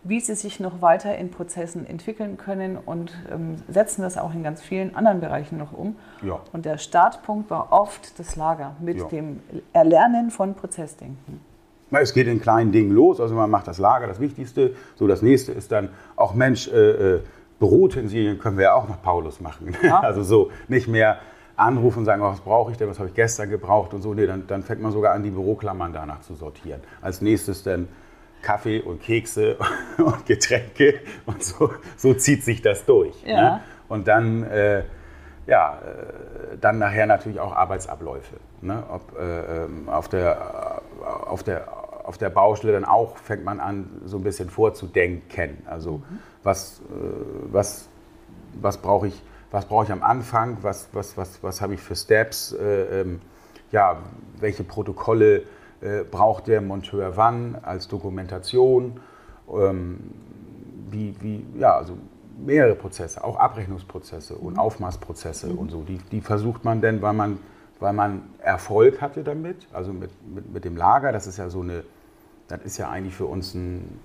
wie 0.05 0.21
sie 0.21 0.35
sich 0.35 0.59
noch 0.59 0.83
weiter 0.83 1.17
in 1.17 1.31
Prozessen 1.31 1.87
entwickeln 1.87 2.37
können 2.37 2.77
und 2.77 3.13
ähm, 3.31 3.57
setzen 3.69 4.03
das 4.03 4.19
auch 4.19 4.35
in 4.35 4.43
ganz 4.43 4.61
vielen 4.61 4.97
anderen 4.97 5.21
Bereichen 5.21 5.59
noch 5.59 5.73
um. 5.73 5.97
Ja. 6.23 6.41
Und 6.53 6.65
der 6.65 6.79
Startpunkt 6.79 7.51
war 7.51 7.73
oft 7.73 8.19
das 8.19 8.35
Lager 8.37 8.75
mit 8.81 8.99
ja. 8.99 9.05
dem 9.05 9.41
Erlernen 9.73 10.31
von 10.31 10.55
Prozessdenken. 10.55 11.41
Es 11.93 12.15
geht 12.15 12.27
in 12.27 12.41
kleinen 12.41 12.73
Dingen 12.73 12.91
los, 12.91 13.21
also 13.21 13.35
man 13.35 13.51
macht 13.51 13.69
das 13.69 13.79
Lager, 13.79 14.07
das 14.07 14.19
Wichtigste. 14.19 14.75
So, 14.97 15.07
das 15.07 15.21
nächste 15.21 15.53
ist 15.53 15.71
dann 15.71 15.91
auch 16.17 16.35
Mensch, 16.35 16.67
äh, 16.69 17.21
äh, 17.63 17.69
Bürotensilien 17.69 18.39
können 18.39 18.57
wir 18.57 18.65
ja 18.65 18.75
auch 18.75 18.89
nach 18.89 19.01
Paulus 19.03 19.41
machen. 19.41 19.77
Ja. 19.83 20.01
Also 20.01 20.23
so 20.23 20.51
nicht 20.69 20.87
mehr 20.87 21.19
anrufen 21.57 22.01
und 22.01 22.05
sagen, 22.05 22.23
oh, 22.23 22.27
was 22.27 22.41
brauche 22.41 22.71
ich 22.71 22.77
denn, 22.77 22.89
was 22.89 22.99
habe 22.99 23.09
ich 23.09 23.15
gestern 23.15 23.51
gebraucht 23.51 23.95
und 23.95 24.03
so. 24.03 24.15
Nee, 24.15 24.27
dann, 24.27 24.47
dann 24.47 24.63
fängt 24.63 24.81
man 24.81 24.93
sogar 24.93 25.13
an, 25.13 25.23
die 25.23 25.31
Büroklammern 25.31 25.93
danach 25.93 26.21
zu 26.21 26.35
sortieren. 26.35 26.81
Als 27.01 27.21
nächstes 27.21 27.63
dann 27.63 27.89
Kaffee 28.43 28.81
und 28.81 29.03
Kekse 29.03 29.57
und 29.99 30.27
Getränke 30.27 31.01
und 31.27 31.43
so, 31.43 31.71
so 31.97 32.15
zieht 32.15 32.45
sich 32.45 32.63
das 32.63 32.85
durch. 32.85 33.15
Ja. 33.25 33.37
Ne? 33.37 33.61
Und 33.89 34.09
dann, 34.09 34.45
äh, 34.45 34.85
ja, 35.47 35.79
äh, 35.79 36.57
dann 36.61 36.79
nachher 36.79 37.07
natürlich 37.07 37.41
auch 37.41 37.55
Arbeitsabläufe. 37.55 38.37
Ne? 38.61 38.83
Ob, 38.91 39.19
äh, 39.19 39.65
ähm, 39.65 39.89
auf, 39.89 40.09
der, 40.09 40.83
auf, 41.27 41.43
der, 41.43 41.69
auf 42.05 42.19
der 42.19 42.31
Baustelle 42.31 42.73
dann 42.73 42.85
auch 42.85 43.17
fängt 43.17 43.45
man 43.45 43.61
an, 43.61 44.03
so 44.05 44.19
ein 44.19 44.23
bisschen 44.23 44.51
vorzudenken. 44.51 45.59
Also 45.67 45.99
mhm. 45.99 46.19
was, 46.43 46.81
äh, 46.81 47.53
was, 47.53 47.89
was 48.61 48.79
brauche 48.79 49.09
ich, 49.09 49.23
was 49.51 49.67
brauche 49.67 49.85
ich 49.85 49.93
am 49.93 50.03
Anfang, 50.03 50.59
was, 50.63 50.89
was, 50.93 51.17
was, 51.17 51.43
was 51.43 51.61
habe 51.61 51.75
ich 51.75 51.81
für 51.81 51.97
Steps, 51.97 52.53
äh, 52.53 53.01
ähm, 53.01 53.21
ja, 53.71 53.99
welche 54.39 54.65
Protokolle 54.65 55.43
äh, 55.81 56.05
braucht 56.09 56.47
der 56.47 56.61
Monteur 56.61 57.17
wann 57.17 57.57
als 57.63 57.89
Dokumentation, 57.89 59.01
ähm, 59.53 59.99
wie, 60.91 61.15
wie, 61.21 61.45
ja, 61.59 61.77
also 61.77 61.97
mehrere 62.39 62.75
Prozesse, 62.75 63.23
auch 63.25 63.37
Abrechnungsprozesse 63.37 64.35
und 64.35 64.55
mhm. 64.55 64.59
Aufmaßprozesse 64.59 65.49
mhm. 65.49 65.59
und 65.59 65.71
so, 65.71 65.83
die, 65.83 65.99
die 66.11 66.21
versucht 66.21 66.65
man 66.65 66.81
denn, 66.81 67.03
weil 67.03 67.15
man, 67.15 67.39
weil 67.81 67.93
man 67.93 68.23
Erfolg 68.39 69.01
hatte 69.01 69.25
damit, 69.25 69.67
also 69.73 69.93
mit, 69.93 70.11
mit, 70.33 70.53
mit 70.53 70.65
dem 70.65 70.77
Lager, 70.77 71.13
das 71.13 71.27
ist 71.27 71.39
ja 71.39 71.49
so 71.49 71.61
eine, 71.61 71.85
das 72.49 72.63
ist 72.63 72.79
ja 72.79 72.89
eigentlich 72.91 73.15
für 73.15 73.27
uns 73.27 73.55
ein, 73.55 74.01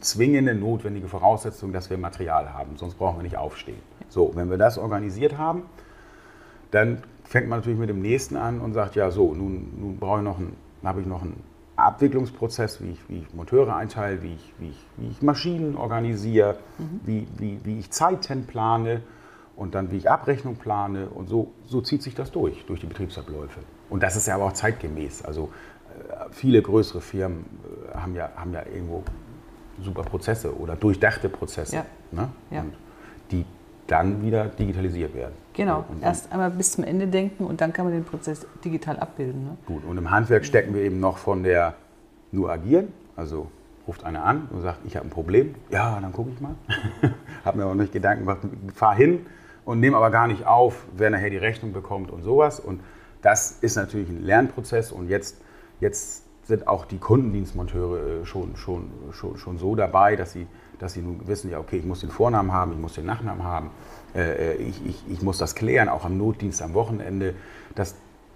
zwingende, 0.00 0.54
notwendige 0.54 1.08
Voraussetzung, 1.08 1.72
dass 1.72 1.90
wir 1.90 1.98
Material 1.98 2.52
haben, 2.52 2.76
sonst 2.76 2.96
brauchen 2.96 3.18
wir 3.18 3.22
nicht 3.22 3.38
aufstehen. 3.38 3.80
So, 4.08 4.32
wenn 4.34 4.50
wir 4.50 4.58
das 4.58 4.78
organisiert 4.78 5.38
haben, 5.38 5.62
dann 6.70 7.02
fängt 7.24 7.48
man 7.48 7.60
natürlich 7.60 7.78
mit 7.78 7.88
dem 7.88 8.02
nächsten 8.02 8.36
an 8.36 8.60
und 8.60 8.74
sagt, 8.74 8.96
ja 8.96 9.10
so, 9.10 9.34
nun, 9.34 9.72
nun 9.78 9.96
brauche 9.98 10.18
ich 10.18 10.24
noch 10.24 10.38
einen, 10.38 10.56
habe 10.84 11.00
ich 11.00 11.06
noch 11.06 11.22
einen 11.22 11.42
Abwicklungsprozess, 11.76 12.82
wie 12.82 12.90
ich, 12.90 13.08
wie 13.08 13.18
ich 13.20 13.34
Monteure 13.34 13.74
einteile, 13.76 14.22
wie 14.22 14.34
ich, 14.34 14.54
wie 14.58 14.68
ich, 14.70 14.86
wie 14.96 15.08
ich 15.08 15.22
Maschinen 15.22 15.76
organisiere, 15.76 16.58
mhm. 16.78 17.00
wie, 17.04 17.26
wie, 17.38 17.60
wie 17.64 17.78
ich 17.78 17.90
Zeiten 17.90 18.46
plane 18.46 19.02
und 19.56 19.74
dann 19.74 19.90
wie 19.90 19.96
ich 19.96 20.10
Abrechnung 20.10 20.56
plane 20.56 21.08
und 21.08 21.28
so, 21.28 21.52
so 21.66 21.80
zieht 21.80 22.02
sich 22.02 22.14
das 22.14 22.30
durch, 22.30 22.64
durch 22.66 22.80
die 22.80 22.86
Betriebsabläufe. 22.86 23.60
Und 23.88 24.02
das 24.02 24.16
ist 24.16 24.26
ja 24.26 24.34
aber 24.34 24.44
auch 24.44 24.52
zeitgemäß. 24.52 25.22
Also 25.22 25.50
viele 26.30 26.62
größere 26.62 27.00
Firmen 27.00 27.44
äh, 27.92 27.96
haben, 27.96 28.14
ja, 28.14 28.30
haben 28.36 28.52
ja 28.52 28.62
irgendwo 28.72 29.02
super 29.82 30.02
Prozesse 30.02 30.56
oder 30.56 30.76
durchdachte 30.76 31.28
Prozesse. 31.28 31.76
Ja. 31.76 31.86
Ne? 32.12 32.28
Ja. 32.50 32.60
Und 32.60 32.74
die 33.30 33.44
dann 33.86 34.22
wieder 34.22 34.46
digitalisiert 34.46 35.14
werden. 35.14 35.34
Genau, 35.52 35.84
und 35.88 36.02
erst 36.02 36.30
einmal 36.30 36.50
bis 36.50 36.72
zum 36.72 36.84
Ende 36.84 37.08
denken 37.08 37.44
und 37.44 37.60
dann 37.60 37.72
kann 37.72 37.86
man 37.86 37.92
den 37.92 38.04
Prozess 38.04 38.46
digital 38.64 38.98
abbilden. 39.00 39.44
Ne? 39.44 39.56
Gut, 39.66 39.84
und 39.84 39.98
im 39.98 40.10
Handwerk 40.10 40.44
stecken 40.44 40.74
wir 40.74 40.82
eben 40.82 41.00
noch 41.00 41.18
von 41.18 41.42
der 41.42 41.74
nur 42.30 42.50
agieren, 42.50 42.92
also 43.16 43.50
ruft 43.88 44.04
einer 44.04 44.24
an 44.24 44.46
und 44.52 44.62
sagt, 44.62 44.78
ich 44.86 44.96
habe 44.96 45.08
ein 45.08 45.10
Problem. 45.10 45.56
Ja, 45.70 45.98
dann 46.00 46.12
gucke 46.12 46.30
ich 46.30 46.40
mal. 46.40 46.54
habe 47.44 47.58
mir 47.58 47.64
aber 47.64 47.74
nicht 47.74 47.92
Gedanken 47.92 48.24
gemacht, 48.24 48.38
fahr 48.74 48.94
hin 48.94 49.26
und 49.64 49.80
nehme 49.80 49.96
aber 49.96 50.10
gar 50.10 50.28
nicht 50.28 50.46
auf, 50.46 50.84
wer 50.96 51.10
nachher 51.10 51.30
die 51.30 51.36
Rechnung 51.36 51.72
bekommt 51.72 52.12
und 52.12 52.22
sowas. 52.22 52.60
Und 52.60 52.80
das 53.22 53.58
ist 53.60 53.74
natürlich 53.74 54.08
ein 54.08 54.24
Lernprozess 54.24 54.92
und 54.92 55.08
jetzt, 55.08 55.40
jetzt 55.80 56.24
sind 56.46 56.66
auch 56.66 56.84
die 56.84 56.98
Kundendienstmonteure 56.98 58.22
äh, 58.22 58.26
schon, 58.26 58.56
schon, 58.56 58.90
schon, 59.12 59.36
schon 59.36 59.58
so 59.58 59.74
dabei, 59.74 60.16
dass 60.16 60.32
sie 60.32 60.46
dass 60.80 60.94
sie 60.94 61.02
nun 61.02 61.28
wissen, 61.28 61.50
ja, 61.50 61.58
okay, 61.58 61.76
ich 61.76 61.84
muss 61.84 62.00
den 62.00 62.10
Vornamen 62.10 62.52
haben, 62.52 62.72
ich 62.72 62.78
muss 62.78 62.94
den 62.94 63.04
Nachnamen 63.04 63.44
haben, 63.44 63.70
äh, 64.14 64.54
äh, 64.54 64.54
ich, 64.54 64.84
ich, 64.86 65.04
ich 65.10 65.22
muss 65.22 65.36
das 65.36 65.54
klären, 65.54 65.90
auch 65.90 66.06
am 66.06 66.16
Notdienst 66.16 66.62
am 66.62 66.72
Wochenende. 66.72 67.34
Das, 67.74 67.94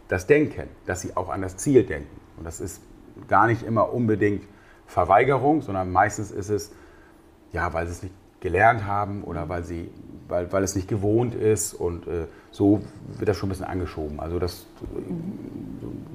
das 0.09 0.27
Denken, 0.27 0.69
dass 0.85 1.01
sie 1.01 1.17
auch 1.17 1.31
an 1.31 1.41
das 1.41 1.57
Ziel 1.57 1.85
denken. 1.85 2.21
Und 2.37 2.45
das 2.45 2.61
ist 2.61 2.83
gar 3.29 3.47
nicht 3.47 3.63
immer 3.63 3.93
unbedingt 3.95 4.43
Verweigerung, 4.87 5.63
sondern 5.63 5.91
meistens 5.91 6.31
ist 6.31 6.51
es, 6.51 6.73
ja, 7.53 7.73
weil 7.73 7.87
sie 7.87 7.93
es 7.93 8.03
nicht 8.03 8.15
gelernt 8.41 8.85
haben 8.85 9.25
oder 9.25 9.49
weil, 9.49 9.65
sie, 9.65 9.91
weil, 10.29 10.53
weil 10.53 10.63
es 10.63 10.75
nicht 10.75 10.89
gewohnt 10.89 11.35
ist 11.35 11.75
und 11.75 12.07
äh, 12.07 12.27
so 12.51 12.81
wird 13.19 13.29
das 13.29 13.37
schon 13.37 13.49
ein 13.49 13.51
bisschen 13.51 13.67
angeschoben. 13.67 14.21
Also 14.21 14.39
das, 14.39 14.67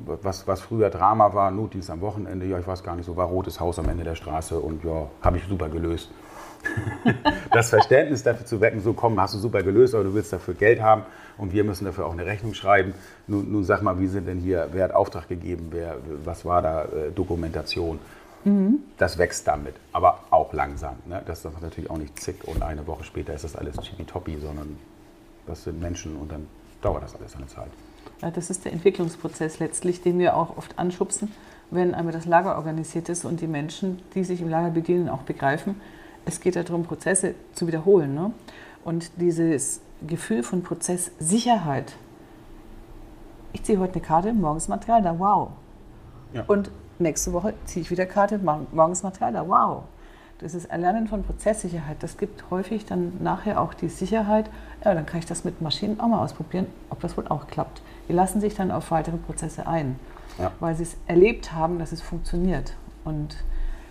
was, 0.05 0.47
was 0.47 0.61
früher 0.61 0.89
Drama 0.89 1.33
war, 1.33 1.51
Notdienst 1.51 1.89
am 1.89 2.01
Wochenende, 2.01 2.45
ja, 2.45 2.59
ich 2.59 2.67
weiß 2.67 2.83
gar 2.83 2.95
nicht, 2.95 3.05
so 3.05 3.15
war 3.17 3.27
rotes 3.27 3.59
Haus 3.59 3.79
am 3.79 3.89
Ende 3.89 4.03
der 4.03 4.15
Straße 4.15 4.59
und 4.59 4.83
ja, 4.83 5.07
habe 5.21 5.37
ich 5.37 5.43
super 5.47 5.69
gelöst. 5.69 6.09
das 7.53 7.69
Verständnis 7.69 8.23
dafür 8.23 8.45
zu 8.45 8.59
wecken, 8.59 8.81
so 8.81 8.93
komm, 8.93 9.19
hast 9.19 9.33
du 9.33 9.37
super 9.37 9.63
gelöst, 9.63 9.95
aber 9.95 10.03
du 10.03 10.13
willst 10.13 10.33
dafür 10.33 10.53
Geld 10.53 10.81
haben 10.81 11.03
und 11.37 11.53
wir 11.53 11.63
müssen 11.63 11.85
dafür 11.85 12.05
auch 12.05 12.13
eine 12.13 12.25
Rechnung 12.25 12.53
schreiben. 12.53 12.93
Nun, 13.27 13.51
nun 13.51 13.63
sag 13.63 13.81
mal, 13.81 13.99
wie 13.99 14.07
sind 14.07 14.27
denn 14.27 14.39
hier, 14.39 14.67
wer 14.71 14.85
hat 14.85 14.93
Auftrag 14.93 15.27
gegeben, 15.29 15.67
wer, 15.71 15.97
was 16.25 16.45
war 16.45 16.61
da 16.61 16.83
äh, 16.83 17.11
Dokumentation? 17.15 17.99
Mhm. 18.43 18.79
Das 18.97 19.17
wächst 19.17 19.47
damit, 19.47 19.75
aber 19.91 20.19
auch 20.29 20.53
langsam. 20.53 20.95
Ne? 21.05 21.21
Das 21.25 21.43
ist 21.43 21.61
natürlich 21.61 21.89
auch 21.89 21.97
nicht 21.97 22.19
zick 22.19 22.43
und 22.45 22.61
eine 22.61 22.85
Woche 22.87 23.03
später 23.03 23.33
ist 23.33 23.43
das 23.43 23.55
alles 23.55 23.75
tippitoppi, 23.77 24.37
sondern 24.39 24.77
das 25.45 25.63
sind 25.63 25.81
Menschen 25.81 26.15
und 26.15 26.31
dann 26.31 26.47
dauert 26.81 27.03
das 27.03 27.15
alles 27.15 27.35
eine 27.35 27.47
Zeit. 27.47 27.69
Ja, 28.21 28.31
das 28.31 28.49
ist 28.49 28.65
der 28.65 28.73
Entwicklungsprozess 28.73 29.59
letztlich, 29.59 30.01
den 30.01 30.19
wir 30.19 30.35
auch 30.35 30.57
oft 30.57 30.77
anschubsen, 30.77 31.31
wenn 31.71 31.93
einmal 31.93 32.13
das 32.13 32.25
Lager 32.25 32.57
organisiert 32.57 33.09
ist 33.09 33.25
und 33.25 33.41
die 33.41 33.47
Menschen, 33.47 34.01
die 34.15 34.23
sich 34.23 34.41
im 34.41 34.49
Lager 34.49 34.71
bedienen, 34.71 35.09
auch 35.09 35.21
begreifen, 35.21 35.79
es 36.25 36.41
geht 36.41 36.55
darum, 36.55 36.83
Prozesse 36.83 37.35
zu 37.53 37.67
wiederholen. 37.67 38.13
Ne? 38.13 38.31
Und 38.83 39.11
dieses 39.17 39.81
Gefühl 40.05 40.43
von 40.43 40.63
Prozesssicherheit. 40.63 41.93
Ich 43.53 43.63
ziehe 43.63 43.79
heute 43.79 43.93
eine 43.93 44.01
Karte, 44.01 44.33
morgens 44.33 44.67
Material, 44.67 45.01
da 45.01 45.17
wow. 45.17 45.49
Ja. 46.33 46.43
Und 46.47 46.71
nächste 46.99 47.33
Woche 47.33 47.53
ziehe 47.65 47.83
ich 47.83 47.91
wieder 47.91 48.05
Karte, 48.05 48.39
morgens 48.39 49.03
Material 49.03 49.33
da, 49.33 49.47
wow. 49.47 49.83
Das 50.39 50.53
ist 50.53 50.65
Erlernen 50.65 51.07
von 51.07 51.23
Prozesssicherheit. 51.23 51.97
Das 51.99 52.17
gibt 52.17 52.49
häufig 52.49 52.85
dann 52.85 53.11
nachher 53.21 53.59
auch 53.59 53.73
die 53.73 53.89
Sicherheit, 53.89 54.49
ja, 54.85 54.93
dann 54.93 55.05
kann 55.05 55.19
ich 55.19 55.25
das 55.25 55.43
mit 55.43 55.61
Maschinen 55.61 55.99
auch 55.99 56.07
mal 56.07 56.23
ausprobieren, 56.23 56.67
ob 56.89 57.01
das 57.01 57.17
wohl 57.17 57.27
auch 57.27 57.47
klappt. 57.47 57.81
Die 58.07 58.13
lassen 58.13 58.39
sich 58.39 58.55
dann 58.55 58.71
auf 58.71 58.89
weitere 58.91 59.17
Prozesse 59.17 59.67
ein, 59.67 59.99
ja. 60.37 60.51
weil 60.61 60.75
sie 60.75 60.83
es 60.83 60.95
erlebt 61.07 61.51
haben, 61.51 61.77
dass 61.77 61.91
es 61.91 62.01
funktioniert. 62.01 62.73
Und 63.03 63.35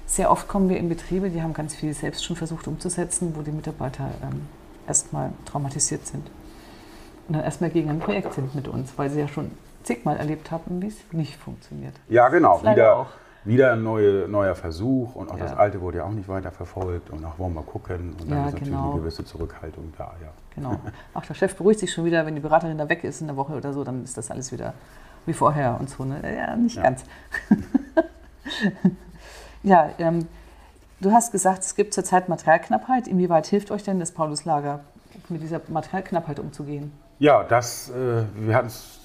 sehr 0.07 0.31
oft 0.31 0.49
kommen 0.49 0.71
wir 0.71 0.79
in 0.79 0.89
Betriebe, 0.89 1.29
die 1.29 1.43
haben 1.43 1.53
ganz 1.53 1.75
viel 1.75 1.93
selbst 1.93 2.25
schon 2.25 2.35
versucht 2.35 2.67
umzusetzen, 2.67 3.35
wo 3.37 3.43
die 3.43 3.53
Mitarbeiter 3.53 4.11
ähm, 4.23 4.47
erstmal 4.87 5.33
traumatisiert 5.45 6.07
sind. 6.07 6.31
Und 7.29 7.35
dann 7.35 7.45
erstmal 7.45 7.69
gegen 7.69 7.91
ein 7.91 7.99
Projekt 7.99 8.33
sind 8.33 8.55
mit 8.55 8.69
uns, 8.69 8.97
weil 8.97 9.11
sie 9.11 9.21
ja 9.21 9.29
schon 9.29 9.51
zigmal 9.83 10.17
erlebt 10.17 10.51
haben, 10.51 10.83
wie 10.83 10.89
es 10.89 10.97
nicht 11.13 11.37
funktioniert. 11.37 11.95
Ja, 12.09 12.29
genau. 12.29 12.61
Wieder, 12.63 12.97
auch. 12.97 13.07
wieder 13.45 13.73
ein 13.73 13.83
neue, 13.83 14.29
neuer 14.29 14.55
Versuch 14.55 15.15
und 15.15 15.31
auch 15.31 15.39
Ja. 15.39 15.45
das 15.45 15.57
alte 15.57 15.81
wurde 15.81 15.99
ja 15.99 16.05
auch 16.05 16.11
nicht 16.11 16.29
weiter 16.29 16.51
verfolgt 16.51 17.11
und 17.11 17.25
auch 17.25 17.39
wollen 17.39 17.55
wir 17.55 17.63
gucken. 17.63 18.15
Und 18.21 18.31
dann 18.31 18.39
Ja, 18.39 18.47
ist 18.47 18.53
natürlich 18.53 18.69
genau. 18.75 18.93
eine 18.93 19.01
gewisse 19.01 19.25
Zurückhaltung 19.25 19.93
da, 19.97 20.13
ja. 20.23 20.29
Genau. 20.55 20.77
Auch 21.15 21.23
der 21.25 21.35
Chef 21.35 21.55
beruhigt 21.57 21.79
sich 21.81 21.93
schon 21.93 22.05
wieder, 22.05 22.27
wenn 22.27 22.35
die 22.35 22.41
Beraterin 22.41 22.77
da 22.79 22.89
weg 22.89 23.05
ist 23.05 23.21
in 23.21 23.29
der 23.29 23.37
Woche 23.37 23.53
oder 23.55 23.73
so, 23.73 23.85
dann 23.85 24.03
ist 24.03 24.17
das 24.19 24.31
alles 24.31 24.51
wieder 24.53 24.75
wie 25.25 25.33
vorher 25.33 25.77
und 25.79 25.89
so. 25.89 26.05
Ne? 26.05 26.21
Ja, 26.37 26.57
nicht 26.57 26.77
Ja. 26.77 26.83
ganz. 26.83 27.05
ja, 29.63 29.91
ähm, 29.99 30.27
du 31.01 31.13
hast 31.13 31.33
gesagt, 31.33 31.61
es 31.63 31.75
gibt 31.75 31.95
zurzeit 31.95 32.29
Materialknappheit. 32.29 33.07
Inwieweit 33.09 33.47
hilft 33.47 33.71
euch 33.71 33.83
denn 33.83 34.01
das 34.01 34.13
Pauluslager, 34.13 34.81
mit 35.29 35.43
dieser 35.43 35.61
Materialknappheit 35.69 36.39
umzugehen? 36.39 36.93
Ja, 37.19 37.43
das, 37.45 37.91
äh, 37.91 38.25
wir 38.35 38.55
hatten 38.55 38.69
es 38.69 38.98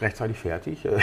rechtzeitig 0.00 0.38
fertig. 0.38 0.84
Äh, 0.84 0.98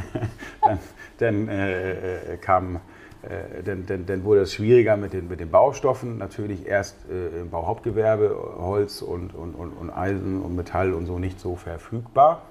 dann 0.62 0.78
dann 1.22 1.48
äh, 1.48 2.34
äh, 2.34 2.36
kam, 2.36 2.76
äh, 3.22 3.62
dann, 3.64 3.86
dann, 3.86 4.06
dann 4.06 4.24
wurde 4.24 4.42
es 4.42 4.52
schwieriger 4.52 4.96
mit 4.96 5.12
den, 5.12 5.28
mit 5.28 5.40
den 5.40 5.50
Baustoffen. 5.50 6.18
Natürlich 6.18 6.66
erst 6.66 6.96
äh, 7.08 7.40
im 7.40 7.50
Bauhauptgewerbe 7.50 8.36
Holz 8.58 9.00
und, 9.00 9.34
und, 9.34 9.54
und, 9.54 9.70
und 9.70 9.90
Eisen 9.90 10.42
und 10.42 10.56
Metall 10.56 10.92
und 10.92 11.06
so 11.06 11.18
nicht 11.18 11.40
so 11.40 11.56
verfügbar. 11.56 12.42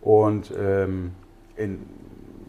Und 0.00 0.52
ähm, 0.58 1.12
in, 1.56 1.80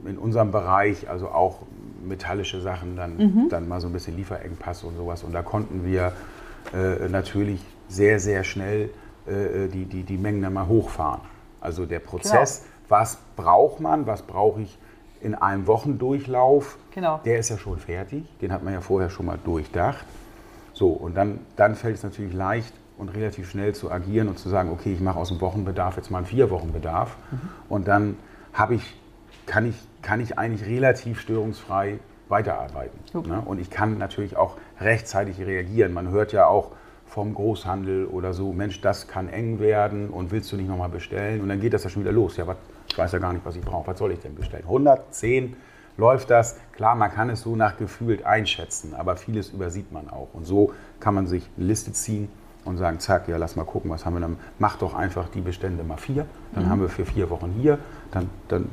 in 0.05 0.17
unserem 0.17 0.51
Bereich, 0.51 1.09
also 1.09 1.29
auch 1.29 1.63
metallische 2.05 2.61
Sachen, 2.61 2.95
dann, 2.95 3.17
dann 3.49 3.67
mal 3.67 3.79
so 3.79 3.87
ein 3.87 3.93
bisschen 3.93 4.15
Lieferengpass 4.17 4.83
und 4.83 4.95
sowas. 4.97 5.23
Und 5.23 5.33
da 5.33 5.41
konnten 5.41 5.85
wir 5.85 6.13
äh, 6.73 7.07
natürlich 7.09 7.61
sehr, 7.87 8.19
sehr 8.19 8.43
schnell 8.43 8.89
äh, 9.25 9.67
die, 9.69 9.85
die, 9.85 10.03
die 10.03 10.17
Mengen 10.17 10.41
dann 10.41 10.53
mal 10.53 10.67
hochfahren. 10.67 11.21
Also 11.63 11.85
der 11.85 11.99
Prozess, 11.99 12.65
was 12.89 13.17
braucht 13.35 13.79
man, 13.79 14.05
was 14.05 14.21
brauche 14.21 14.61
ich 14.61 14.77
in 15.21 15.35
einem 15.35 15.67
Wochendurchlauf, 15.67 16.77
Genau. 16.93 17.19
der 17.23 17.39
ist 17.39 17.49
ja 17.49 17.57
schon 17.57 17.79
fertig, 17.79 18.25
den 18.41 18.51
hat 18.51 18.63
man 18.63 18.73
ja 18.73 18.81
vorher 18.81 19.09
schon 19.09 19.25
mal 19.25 19.39
durchdacht. 19.43 20.05
So, 20.73 20.89
und 20.89 21.15
dann, 21.15 21.39
dann 21.55 21.75
fällt 21.75 21.95
es 21.95 22.03
natürlich 22.03 22.33
leicht 22.33 22.73
und 22.97 23.09
relativ 23.09 23.49
schnell 23.49 23.73
zu 23.73 23.89
agieren 23.91 24.27
und 24.27 24.37
zu 24.37 24.49
sagen, 24.49 24.69
okay, 24.71 24.93
ich 24.93 24.99
mache 24.99 25.17
aus 25.17 25.29
dem 25.29 25.39
Wochenbedarf 25.39 25.95
jetzt 25.97 26.11
mal 26.11 26.17
einen 26.19 26.27
Vier-Wochen-Bedarf. 26.27 27.15
Und 27.69 27.87
dann 27.87 28.17
habe 28.53 28.75
ich, 28.75 28.95
kann, 29.45 29.65
ich, 29.65 29.75
kann 30.01 30.19
ich 30.19 30.37
eigentlich 30.37 30.67
relativ 30.67 31.19
störungsfrei 31.21 31.99
weiterarbeiten. 32.27 32.99
Okay. 33.13 33.29
Ne? 33.29 33.41
Und 33.45 33.59
ich 33.59 33.69
kann 33.69 33.97
natürlich 33.97 34.35
auch 34.35 34.57
rechtzeitig 34.79 35.39
reagieren. 35.39 35.93
Man 35.93 36.09
hört 36.09 36.33
ja 36.33 36.47
auch 36.47 36.71
vom 37.13 37.35
Großhandel 37.35 38.07
oder 38.07 38.33
so, 38.33 38.53
Mensch, 38.53 38.81
das 38.81 39.07
kann 39.07 39.29
eng 39.29 39.59
werden 39.59 40.09
und 40.09 40.31
willst 40.31 40.51
du 40.51 40.57
nicht 40.57 40.67
nochmal 40.67 40.89
bestellen? 40.89 41.41
Und 41.41 41.49
dann 41.49 41.59
geht 41.59 41.71
das 41.71 41.83
ja 41.83 41.91
schon 41.91 42.01
wieder 42.01 42.11
los. 42.11 42.37
Ja, 42.37 42.47
was, 42.47 42.57
ich 42.89 42.97
weiß 42.97 43.11
ja 43.11 43.19
gar 43.19 43.31
nicht, 43.33 43.45
was 43.45 43.55
ich 43.55 43.61
brauche. 43.61 43.85
Was 43.85 43.99
soll 43.99 44.13
ich 44.13 44.19
denn 44.19 44.33
bestellen? 44.33 44.63
110 44.63 45.55
läuft 45.97 46.31
das. 46.31 46.57
Klar, 46.75 46.95
man 46.95 47.11
kann 47.11 47.29
es 47.29 47.41
so 47.41 47.55
nach 47.55 47.77
gefühlt 47.77 48.25
einschätzen, 48.25 48.95
aber 48.95 49.15
vieles 49.15 49.49
übersieht 49.49 49.91
man 49.91 50.09
auch. 50.09 50.29
Und 50.33 50.45
so 50.45 50.73
kann 50.99 51.13
man 51.13 51.27
sich 51.27 51.47
eine 51.55 51.67
Liste 51.67 51.91
ziehen 51.91 52.29
und 52.65 52.77
sagen, 52.77 52.99
zack, 52.99 53.27
ja, 53.27 53.37
lass 53.37 53.55
mal 53.55 53.63
gucken, 53.63 53.91
was 53.91 54.07
haben 54.07 54.15
wir 54.15 54.21
dann. 54.21 54.37
Mach 54.57 54.77
doch 54.77 54.95
einfach 54.95 55.29
die 55.29 55.41
Bestände 55.41 55.83
mal 55.83 55.97
vier. 55.97 56.25
Dann 56.55 56.67
haben 56.67 56.81
wir 56.81 56.89
für 56.89 57.05
vier 57.05 57.29
Wochen 57.29 57.51
hier. 57.51 57.77
Dann, 58.09 58.27
dann, 58.47 58.69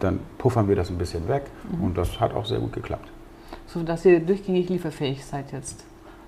dann 0.00 0.20
puffern 0.38 0.68
wir 0.68 0.76
das 0.76 0.88
ein 0.88 0.96
bisschen 0.96 1.28
weg. 1.28 1.42
Und 1.82 1.98
das 1.98 2.18
hat 2.18 2.32
auch 2.32 2.46
sehr 2.46 2.60
gut 2.60 2.72
geklappt. 2.72 3.10
So 3.66 3.82
dass 3.82 4.06
ihr 4.06 4.20
durchgängig 4.20 4.70
lieferfähig 4.70 5.22
seid 5.22 5.52
jetzt. 5.52 5.84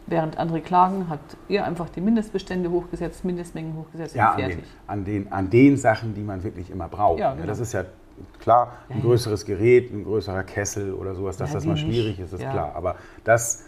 Während 0.08 0.38
andere 0.38 0.60
klagen, 0.60 1.06
habt 1.10 1.36
ihr 1.48 1.64
einfach 1.64 1.88
die 1.88 2.00
Mindestbestände 2.00 2.70
hochgesetzt, 2.70 3.24
Mindestmengen 3.24 3.74
hochgesetzt 3.76 4.14
Ja, 4.14 4.34
und 4.34 4.42
an 4.42 4.48
den, 4.48 4.50
fertig. 4.52 4.70
an, 4.86 5.04
den, 5.04 5.32
an 5.32 5.50
den 5.50 5.76
Sachen, 5.76 6.14
die 6.14 6.22
man 6.22 6.44
wirklich 6.44 6.70
immer 6.70 6.88
braucht. 6.88 7.18
Ja, 7.18 7.30
Ja, 7.30 7.34
genau. 7.34 7.46
das 7.46 7.58
ist 7.58 7.72
ja 7.72 7.84
klar, 8.38 8.72
ein 8.88 8.90
Ja, 8.90 8.96
ja. 8.98 9.02
größeres 9.02 9.44
Gerät, 9.44 9.92
ein 9.92 10.04
größerer 10.04 10.44
Kessel 10.44 10.92
oder 10.94 11.14
sowas, 11.14 11.36
dass 11.36 11.50
Ja, 11.50 11.54
das 11.56 11.66
mal 11.66 11.72
nicht. 11.74 11.82
schwierig 11.84 12.20
ist, 12.20 12.32
ist 12.32 12.40
Ja. 12.42 12.50
klar. 12.52 12.72
Aber 12.76 12.94
das, 13.24 13.64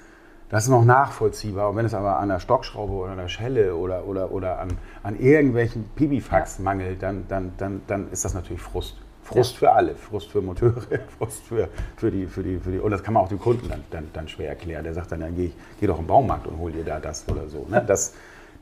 das 0.49 0.65
ist 0.65 0.71
noch 0.71 0.85
nachvollziehbar. 0.85 1.71
Und 1.71 1.77
wenn 1.77 1.87
es 1.87 1.93
aber 1.95 2.19
an 2.21 2.29
der 2.29 2.39
Stockschraube 2.39 2.93
oder 2.93 3.11
an 3.13 3.19
der 3.19 3.29
Schelle 3.29 3.75
oder, 3.75 4.07
oder, 4.07 4.31
oder 4.31 4.61
an, 4.61 4.69
an 5.03 5.19
irgendwelchen 5.19 5.91
Pipifax 5.97 6.61
mangelt, 6.61 7.03
dann, 7.03 7.25
dann, 7.29 7.53
dann, 7.59 7.83
dann 7.89 8.11
ist 8.13 8.25
das 8.25 8.35
natürlich 8.35 8.63
Frust. 8.63 8.97
Frust 9.29 9.57
für 9.57 9.71
alle, 9.73 9.95
Frust 9.95 10.31
für 10.31 10.41
Monteure, 10.41 10.81
Frust 11.19 11.43
für, 11.45 11.69
für, 11.97 12.11
die, 12.11 12.27
für, 12.27 12.43
die, 12.43 12.59
für 12.59 12.71
die. 12.73 12.79
Und 12.79 12.91
das 12.91 13.03
kann 13.03 13.15
man 13.15 13.23
auch 13.23 13.29
dem 13.29 13.39
Kunden 13.39 13.69
dann, 13.69 13.85
dann, 13.91 14.09
dann 14.13 14.29
schwer 14.29 14.49
erklären. 14.49 14.85
Der 14.85 14.95
sagt 14.95 15.13
dann, 15.13 15.21
dann 15.21 15.35
geh, 15.37 15.47
ich- 15.47 15.55
geh 15.81 15.87
doch 15.87 15.99
im 15.99 16.07
Baumarkt 16.07 16.47
und 16.47 16.59
hol 16.59 16.73
dir 16.73 16.85
da 16.85 16.99
das 17.01 17.25
oder 17.29 17.49
so. 17.49 17.67
Ne? 17.69 17.85
Das, 17.87 18.15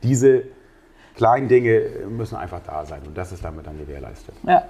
diese 0.03 0.43
kleinen 1.15 1.47
Dinge 1.47 1.81
müssen 2.09 2.35
einfach 2.35 2.59
da 2.65 2.85
sein 2.85 3.01
und 3.05 3.17
das 3.17 3.31
ist 3.31 3.43
damit 3.43 3.65
dann 3.65 3.77
gewährleistet. 3.77 4.35
Ja. 4.43 4.63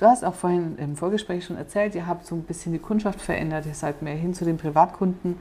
Du 0.00 0.06
hast 0.06 0.24
auch 0.24 0.34
vorhin 0.34 0.78
im 0.78 0.96
Vorgespräch 0.96 1.44
schon 1.44 1.56
erzählt, 1.56 1.94
ihr 1.96 2.06
habt 2.06 2.24
so 2.24 2.34
ein 2.36 2.42
bisschen 2.42 2.72
die 2.72 2.78
Kundschaft 2.78 3.20
verändert, 3.20 3.66
ihr 3.66 3.74
seid 3.74 4.00
mehr 4.00 4.14
hin 4.14 4.32
zu 4.32 4.44
den 4.44 4.56
Privatkunden. 4.56 5.40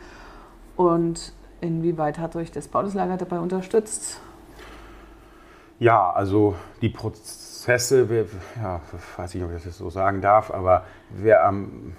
Und 0.76 1.32
inwieweit 1.62 2.18
hat 2.20 2.36
euch 2.36 2.52
das 2.52 2.68
Pauluslager 2.68 3.18
dabei 3.18 3.40
unterstützt? 3.40 4.20
Ja, 5.80 6.10
also 6.12 6.56
die 6.82 6.90
Prozesse, 6.90 7.47
wer, 7.66 8.26
ja, 8.62 8.82
weiß 9.18 9.34
nicht, 9.34 9.44
ob 9.44 9.56
ich 9.56 9.64
das 9.64 9.78
so 9.78 9.90
sagen 9.90 10.22
darf, 10.22 10.52
aber 10.52 10.86
wer, 11.10 11.46
am, 11.46 11.94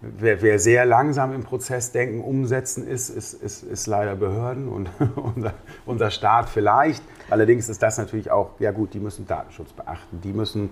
wer, 0.00 0.40
wer 0.40 0.58
sehr 0.58 0.84
langsam 0.84 1.34
im 1.34 1.42
Prozess 1.42 1.92
denken, 1.92 2.20
umsetzen 2.20 2.86
ist, 2.86 3.10
ist, 3.10 3.34
ist, 3.34 3.62
ist 3.62 3.86
leider 3.86 4.16
Behörden 4.16 4.68
und 4.68 4.88
unser, 5.16 5.54
unser 5.84 6.10
Staat 6.10 6.48
vielleicht. 6.48 7.02
Allerdings 7.30 7.68
ist 7.68 7.82
das 7.82 7.98
natürlich 7.98 8.30
auch, 8.30 8.60
ja 8.60 8.70
gut, 8.70 8.94
die 8.94 9.00
müssen 9.00 9.26
Datenschutz 9.26 9.72
beachten, 9.72 10.20
die 10.22 10.32
müssen 10.32 10.70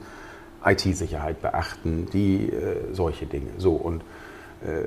IT-Sicherheit 0.65 1.41
beachten, 1.41 2.07
die 2.13 2.51
äh, 2.51 2.93
solche 2.93 3.27
Dinge. 3.27 3.51
So 3.59 3.75
und 3.75 4.03
äh, 4.63 4.85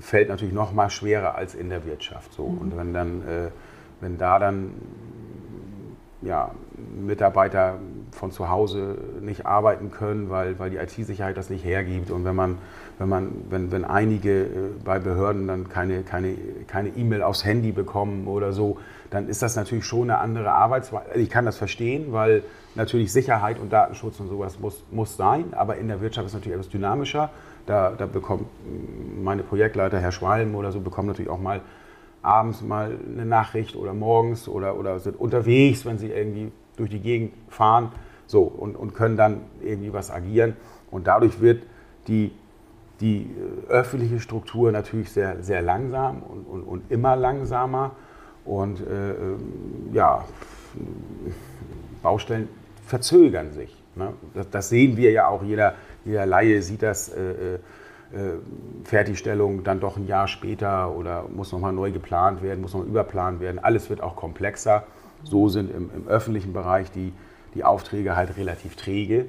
fällt 0.00 0.28
natürlich 0.28 0.54
noch 0.54 0.72
mal 0.72 0.90
schwerer 0.90 1.36
als 1.36 1.54
in 1.54 1.70
der 1.70 1.84
Wirtschaft. 1.84 2.32
So 2.32 2.44
und 2.44 2.76
wenn 2.76 2.92
dann, 2.92 3.22
äh, 3.22 3.50
wenn 4.00 4.18
da 4.18 4.38
dann 4.38 4.72
ja, 6.22 6.50
Mitarbeiter 7.00 7.78
von 8.12 8.30
zu 8.30 8.48
Hause 8.48 8.96
nicht 9.20 9.46
arbeiten 9.46 9.90
können, 9.90 10.30
weil, 10.30 10.58
weil 10.58 10.70
die 10.70 10.76
IT-Sicherheit 10.76 11.36
das 11.36 11.50
nicht 11.50 11.64
hergibt. 11.64 12.10
Und 12.10 12.24
wenn 12.24 12.36
man, 12.36 12.58
wenn 12.98 13.08
man, 13.08 13.32
wenn, 13.50 13.70
wenn 13.70 13.84
einige 13.84 14.42
äh, 14.42 14.48
bei 14.84 14.98
Behörden 14.98 15.46
dann 15.46 15.68
keine, 15.68 16.02
keine, 16.02 16.34
keine 16.66 16.90
E-Mail 16.90 17.22
aufs 17.22 17.44
Handy 17.44 17.72
bekommen 17.72 18.26
oder 18.26 18.52
so, 18.52 18.78
dann 19.10 19.28
ist 19.28 19.42
das 19.42 19.56
natürlich 19.56 19.84
schon 19.84 20.10
eine 20.10 20.18
andere 20.18 20.52
Arbeitsweise. 20.52 21.14
Ich 21.14 21.30
kann 21.30 21.44
das 21.44 21.56
verstehen, 21.56 22.12
weil 22.12 22.42
natürlich 22.74 23.12
Sicherheit 23.12 23.58
und 23.58 23.72
Datenschutz 23.72 24.20
und 24.20 24.28
sowas 24.28 24.58
muss, 24.58 24.82
muss 24.90 25.16
sein, 25.16 25.46
aber 25.52 25.76
in 25.76 25.88
der 25.88 26.00
Wirtschaft 26.00 26.26
ist 26.26 26.34
natürlich 26.34 26.54
etwas 26.54 26.68
dynamischer. 26.68 27.30
Da, 27.66 27.92
da 27.96 28.06
bekommt 28.06 28.42
mm, 28.42 29.22
meine 29.22 29.42
Projektleiter, 29.42 29.98
Herr 29.98 30.12
Schwalm 30.12 30.54
oder 30.54 30.72
so, 30.72 30.80
bekommen 30.80 31.08
natürlich 31.08 31.30
auch 31.30 31.40
mal 31.40 31.60
abends 32.22 32.62
mal 32.62 32.98
eine 33.10 33.24
Nachricht 33.24 33.76
oder 33.76 33.94
morgens 33.94 34.48
oder, 34.48 34.76
oder 34.76 34.98
sind 35.00 35.18
unterwegs, 35.18 35.86
wenn 35.86 35.98
sie 35.98 36.10
irgendwie 36.10 36.50
durch 36.78 36.90
die 36.90 37.00
Gegend 37.00 37.32
fahren 37.48 37.92
so, 38.26 38.42
und, 38.42 38.76
und 38.76 38.94
können 38.94 39.16
dann 39.16 39.40
irgendwie 39.62 39.92
was 39.92 40.10
agieren. 40.10 40.56
Und 40.90 41.06
dadurch 41.06 41.40
wird 41.40 41.64
die, 42.06 42.32
die 43.00 43.22
äh, 43.22 43.70
öffentliche 43.70 44.20
Struktur 44.20 44.72
natürlich 44.72 45.10
sehr, 45.10 45.42
sehr 45.42 45.62
langsam 45.62 46.22
und, 46.22 46.44
und, 46.44 46.62
und 46.62 46.90
immer 46.90 47.16
langsamer. 47.16 47.92
Und 48.44 48.80
äh, 48.80 49.10
ähm, 49.10 49.38
ja, 49.92 50.24
Baustellen 52.02 52.48
verzögern 52.86 53.52
sich. 53.52 53.82
Ne? 53.94 54.12
Das, 54.34 54.48
das 54.50 54.68
sehen 54.68 54.96
wir 54.96 55.10
ja 55.10 55.28
auch, 55.28 55.42
jeder, 55.42 55.74
jeder 56.04 56.26
Laie 56.26 56.62
sieht 56.62 56.82
das. 56.82 57.08
Äh, 57.08 57.54
äh, 57.54 57.58
äh, 58.10 58.38
Fertigstellung 58.84 59.64
dann 59.64 59.80
doch 59.80 59.98
ein 59.98 60.06
Jahr 60.06 60.28
später 60.28 60.92
oder 60.92 61.26
muss 61.28 61.52
nochmal 61.52 61.74
neu 61.74 61.92
geplant 61.92 62.42
werden, 62.42 62.62
muss 62.62 62.72
nochmal 62.72 62.88
überplant 62.88 63.40
werden. 63.40 63.58
Alles 63.58 63.90
wird 63.90 64.00
auch 64.00 64.16
komplexer. 64.16 64.84
So 65.24 65.48
sind 65.48 65.70
im, 65.70 65.90
im 65.94 66.08
öffentlichen 66.08 66.52
Bereich 66.52 66.90
die, 66.90 67.12
die 67.54 67.64
Aufträge 67.64 68.16
halt 68.16 68.36
relativ 68.36 68.76
träge. 68.76 69.26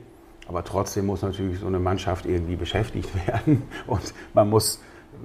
Aber 0.48 0.64
trotzdem 0.64 1.06
muss 1.06 1.22
natürlich 1.22 1.60
so 1.60 1.68
eine 1.68 1.80
Mannschaft 1.80 2.26
irgendwie 2.26 2.56
beschäftigt 2.56 3.10
werden. 3.28 3.64
Und 3.88 4.14
man 4.34 4.50
muss, 4.50 4.82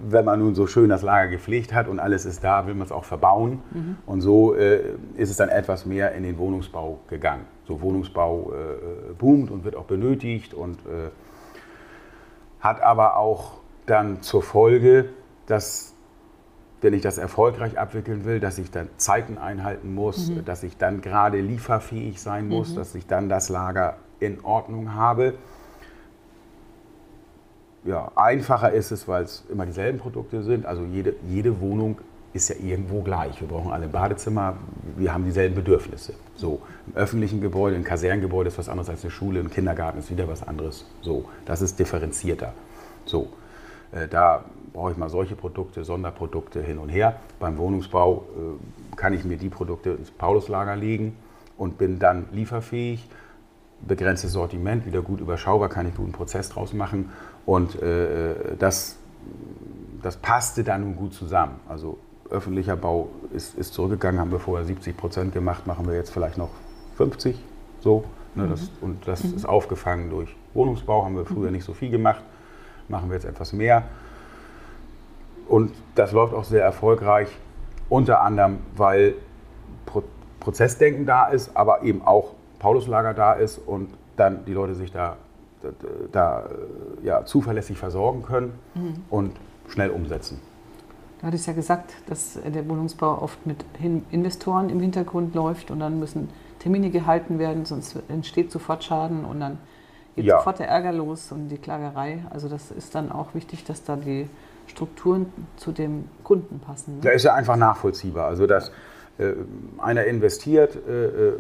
wenn 0.07 0.25
man 0.25 0.39
nun 0.39 0.55
so 0.55 0.67
schön 0.67 0.91
das 0.91 1.03
Lager 1.03 1.31
gepflegt 1.31 1.73
hat 1.73 1.89
und 1.89 1.99
alles 1.99 2.27
ist 2.27 2.45
da, 2.45 2.67
will 2.67 2.75
man 2.75 2.87
es 2.87 2.93
auch 2.93 3.05
verbauen. 3.05 3.63
Und 4.07 4.21
so 4.21 4.55
äh, 4.55 4.95
ist 5.17 5.31
es 5.31 5.37
dann 5.37 5.49
etwas 5.49 5.87
mehr 5.87 6.13
in 6.13 6.23
den 6.23 6.37
Wohnungsbau 6.39 7.01
gegangen. 7.09 7.47
So 7.67 7.81
Wohnungsbau 7.81 8.53
äh, 8.53 9.15
boomt 9.15 9.51
und 9.51 9.65
wird 9.65 9.77
auch 9.77 9.85
benötigt 9.85 10.53
und 10.53 10.79
äh, 10.81 11.11
hat 12.61 12.83
aber 12.83 13.17
auch 13.17 13.59
dann 13.87 14.23
zur 14.23 14.43
Folge, 14.43 15.11
dass 15.47 15.94
wenn 16.85 16.95
ich 16.95 17.03
das 17.03 17.19
erfolgreich 17.19 17.79
abwickeln 17.79 18.25
will, 18.27 18.41
dass 18.41 18.59
ich 18.59 18.71
dann 18.71 18.89
Zeiten 18.99 19.39
einhalten 19.39 19.95
muss, 19.95 20.31
dass 20.45 20.63
ich 20.63 20.77
dann 20.77 21.01
gerade 21.01 21.41
lieferfähig 21.41 22.21
sein 22.21 22.47
muss, 22.47 22.75
dass 22.75 22.95
ich 22.95 23.07
dann 23.07 23.29
das 23.29 23.49
Lager 23.49 23.97
in 24.21 24.45
Ordnung 24.45 24.95
habe. 24.95 25.35
ja, 27.85 28.13
einfacher 28.17 28.73
ist 28.73 28.91
es, 28.93 29.09
weil 29.09 29.25
es 29.25 29.45
immer 29.51 29.67
dieselben 29.67 29.99
Produkte 29.99 30.43
sind. 30.43 30.67
Also 30.67 30.85
jede, 30.85 31.15
jede 31.29 31.61
Wohnung 31.61 31.99
ist 32.35 32.49
ja 32.49 32.57
irgendwo 32.57 33.03
gleich. 33.03 33.41
Wir 33.41 33.49
brauchen 33.49 33.73
alle 33.73 33.89
Badezimmer, 33.89 34.57
wir 34.97 35.15
haben 35.15 35.25
dieselben 35.25 35.55
Bedürfnisse. 35.55 36.15
So, 36.37 36.61
im 36.87 36.97
öffentlichen 36.97 37.41
Gebäude, 37.41 37.77
ein 37.77 37.85
Kasernengebäude 37.85 38.49
ist 38.49 38.59
was 38.59 38.69
anderes 38.69 38.91
als 38.91 39.03
eine 39.05 39.11
Schule, 39.11 39.41
ein 39.41 39.51
Kindergarten 39.51 40.01
ist 40.01 40.11
wieder 40.11 40.29
was 40.29 40.47
anderes. 40.47 40.85
So, 41.01 41.27
das 41.47 41.63
ist 41.63 41.79
differenzierter. 41.79 42.53
So, 43.07 43.29
äh, 43.93 44.09
da 44.09 44.45
brauche 44.75 44.91
ich 44.91 44.99
mal 44.99 45.09
solche 45.09 45.37
Produkte, 45.37 45.85
Sonderprodukte 45.85 46.61
hin 46.61 46.79
und 46.79 46.91
her. 46.91 47.21
Beim 47.39 47.57
Wohnungsbau 47.57 48.27
äh, 48.37 48.97
kann 48.97 49.15
ich 49.15 49.25
mir 49.25 49.39
die 49.39 49.49
Produkte 49.49 49.91
ins 49.91 50.11
Pauluslager 50.11 50.77
legen 50.77 51.17
und 51.57 51.79
bin 51.79 51.99
dann 51.99 52.27
lieferfähig. 52.33 53.09
Begrenztes 53.87 54.33
Sortiment, 54.33 54.85
wieder 54.85 55.01
gut 55.01 55.21
überschaubar, 55.21 55.69
kann 55.69 55.89
ich 55.89 55.95
guten 55.95 56.13
Prozess 56.13 56.49
draus 56.49 56.73
machen. 56.73 57.11
Und 57.47 57.81
äh, 57.81 58.57
das, 58.59 58.97
das 60.03 60.17
passte 60.17 60.65
dann 60.65 60.81
nun 60.81 60.97
gut 60.97 61.15
zusammen. 61.15 61.61
Also 61.69 61.99
öffentlicher 62.31 62.77
Bau 62.77 63.09
ist, 63.33 63.57
ist 63.57 63.75
zurückgegangen, 63.75 64.21
haben 64.21 64.33
wir 64.33 64.41
vorher 64.41 64.67
70 64.67 64.97
Prozent 64.97 65.33
gemacht, 65.33 65.67
machen 65.67 65.87
wir 65.87 65.95
jetzt 65.95 66.11
vielleicht 66.11 66.37
noch 66.37 66.51
50. 66.97 67.39
So, 67.81 68.05
ne, 68.35 68.49
das, 68.49 68.63
mhm. 68.63 68.69
und 68.81 69.07
das 69.07 69.23
mhm. 69.23 69.35
ist 69.37 69.45
aufgefangen 69.45 70.11
durch 70.11 70.35
Wohnungsbau, 70.53 71.05
haben 71.05 71.17
wir 71.17 71.27
früher 71.27 71.49
mhm. 71.49 71.53
nicht 71.57 71.65
so 71.65 71.75
viel 71.75 71.91
gemacht, 71.91 72.25
machen 72.89 73.09
wir 73.09 73.15
jetzt 73.15 73.27
etwas 73.27 73.53
mehr. 73.53 73.85
Und 75.49 75.73
das 75.95 76.13
läuft 76.13 76.35
auch 76.35 76.45
sehr 76.45 76.63
erfolgreich, 76.63 77.29
unter 77.89 78.23
anderem, 78.23 78.59
weil 78.77 79.15
Pro 79.87 80.03
Prozessdenken 80.41 81.07
da 81.07 81.29
ist, 81.29 81.57
aber 81.57 81.83
eben 81.85 82.03
auch 82.03 82.33
Pauluslager 82.59 83.15
da 83.15 83.33
ist 83.33 83.59
und 83.59 83.89
dann 84.17 84.45
die 84.45 84.53
Leute 84.53 84.75
sich 84.75 84.93
da, 84.93 85.17
da, 85.63 85.69
da 86.13 86.45
ja, 87.03 87.25
zuverlässig 87.25 87.79
versorgen 87.79 88.23
können 88.23 88.53
mhm. 88.75 88.95
und 89.09 89.33
schnell 89.69 89.89
umsetzen. 89.89 90.41
Du 91.21 91.29
hattest 91.29 91.47
ja 91.47 91.55
gesagt, 91.55 91.95
dass 92.07 92.39
der 92.43 92.69
Wohnungsbau 92.69 93.23
oft 93.23 93.47
mit 93.47 93.65
Investoren 94.11 94.69
im 94.69 94.81
Hintergrund 94.81 95.35
läuft 95.35 95.71
und 95.71 95.81
dann 95.81 95.99
müssen 95.99 96.29
Termine 96.59 96.91
gehalten 96.91 97.39
werden, 97.39 97.65
sonst 97.65 97.97
entsteht 98.09 98.53
sofort 98.53 98.85
Schaden 98.85 99.25
und 99.25 99.41
dann 99.41 99.59
geht 100.15 100.25
ja. 100.25 100.39
sofort 100.39 100.59
der 100.59 100.69
Ärger 100.69 100.93
los 100.93 101.33
und 101.33 101.49
die 101.49 101.59
Klagerei. 101.59 102.25
Also 102.31 102.49
das 102.49 102.71
ist 102.71 102.95
dann 102.95 103.13
auch 103.13 103.35
wichtig, 103.35 103.65
dass 103.65 103.85
da 103.85 103.97
die 103.97 104.29
Strukturen 104.67 105.33
zu 105.57 105.73
dem 105.73 106.05
Kunden 106.23 106.61
passen. 106.61 106.97
Ne? 106.97 107.01
Da 107.03 107.11
ist 107.11 107.25
ja 107.25 107.35
einfach 107.35 107.57
nachvollziehbar. 107.57 108.27
Also 108.27 108.47
dass 108.47 108.71
äh, 109.19 109.33
einer 109.79 110.05
investiert, 110.05 110.77
äh, 110.77 111.33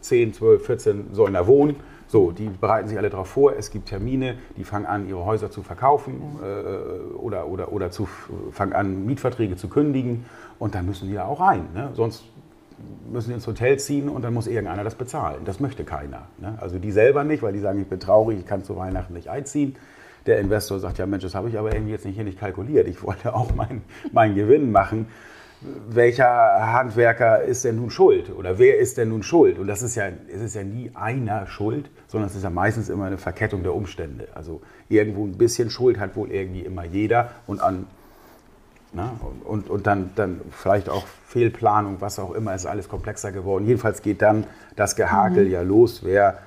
10, 0.00 0.34
12, 0.34 0.66
14 0.66 1.14
sollen 1.14 1.34
da 1.34 1.46
wohnen 1.46 1.76
so, 2.10 2.32
die 2.32 2.48
bereiten 2.48 2.88
sich 2.88 2.98
alle 2.98 3.08
darauf 3.08 3.28
vor. 3.28 3.52
Es 3.56 3.70
gibt 3.70 3.88
Termine, 3.88 4.34
die 4.56 4.64
fangen 4.64 4.84
an, 4.84 5.08
ihre 5.08 5.24
Häuser 5.24 5.52
zu 5.52 5.62
verkaufen 5.62 6.20
äh, 6.42 7.14
oder, 7.14 7.46
oder, 7.46 7.72
oder 7.72 7.92
zu, 7.92 8.08
fangen 8.50 8.72
an, 8.72 9.06
Mietverträge 9.06 9.54
zu 9.54 9.68
kündigen. 9.68 10.24
Und 10.58 10.74
dann 10.74 10.86
müssen 10.86 11.08
die 11.08 11.14
da 11.14 11.26
auch 11.26 11.38
rein. 11.38 11.68
Ne? 11.72 11.90
Sonst 11.94 12.24
müssen 13.10 13.32
ins 13.32 13.46
Hotel 13.46 13.78
ziehen 13.78 14.08
und 14.08 14.22
dann 14.22 14.34
muss 14.34 14.46
irgendeiner 14.46 14.84
das 14.84 14.94
bezahlen. 14.94 15.44
Das 15.44 15.60
möchte 15.60 15.84
keiner. 15.84 16.28
Ne? 16.38 16.56
Also 16.60 16.78
die 16.78 16.92
selber 16.92 17.24
nicht, 17.24 17.42
weil 17.42 17.52
die 17.52 17.58
sagen, 17.58 17.80
ich 17.80 17.88
bin 17.88 18.00
traurig, 18.00 18.38
ich 18.38 18.46
kann 18.46 18.64
zu 18.64 18.76
Weihnachten 18.76 19.14
nicht 19.14 19.28
einziehen. 19.28 19.76
Der 20.26 20.38
Investor 20.38 20.78
sagt, 20.78 20.98
ja 20.98 21.06
Mensch, 21.06 21.24
das 21.24 21.34
habe 21.34 21.48
ich 21.48 21.58
aber 21.58 21.72
irgendwie 21.72 21.92
jetzt 21.92 22.04
nicht 22.04 22.14
hier 22.14 22.24
nicht 22.24 22.38
kalkuliert. 22.38 22.86
Ich 22.88 23.02
wollte 23.02 23.34
auch 23.34 23.54
meinen 23.54 23.82
mein 24.12 24.34
Gewinn 24.34 24.70
machen 24.70 25.06
welcher 25.88 26.72
Handwerker 26.72 27.42
ist 27.42 27.64
denn 27.64 27.76
nun 27.76 27.90
schuld 27.90 28.30
oder 28.34 28.58
wer 28.58 28.78
ist 28.78 28.96
denn 28.96 29.10
nun 29.10 29.22
schuld? 29.22 29.58
Und 29.58 29.66
das 29.66 29.82
ist 29.82 29.94
ja, 29.94 30.08
es 30.32 30.40
ist 30.40 30.54
ja 30.54 30.64
nie 30.64 30.90
einer 30.94 31.46
schuld, 31.46 31.90
sondern 32.06 32.30
es 32.30 32.36
ist 32.36 32.44
ja 32.44 32.50
meistens 32.50 32.88
immer 32.88 33.04
eine 33.04 33.18
Verkettung 33.18 33.62
der 33.62 33.74
Umstände. 33.74 34.28
Also 34.34 34.62
irgendwo 34.88 35.26
ein 35.26 35.36
bisschen 35.36 35.70
Schuld 35.70 35.98
hat 35.98 36.16
wohl 36.16 36.30
irgendwie 36.30 36.60
immer 36.60 36.84
jeder 36.84 37.32
und 37.46 37.60
an 37.60 37.86
na, 38.92 39.12
und, 39.44 39.70
und 39.70 39.86
dann, 39.86 40.10
dann 40.16 40.40
vielleicht 40.50 40.88
auch 40.88 41.04
Fehlplanung, 41.26 42.00
was 42.00 42.18
auch 42.18 42.32
immer, 42.32 42.54
ist 42.54 42.66
alles 42.66 42.88
komplexer 42.88 43.30
geworden. 43.30 43.66
Jedenfalls 43.66 44.02
geht 44.02 44.20
dann 44.20 44.44
das 44.74 44.96
Gehakel 44.96 45.44
mhm. 45.44 45.50
ja 45.52 45.62
los, 45.62 46.00
wer, 46.02 46.38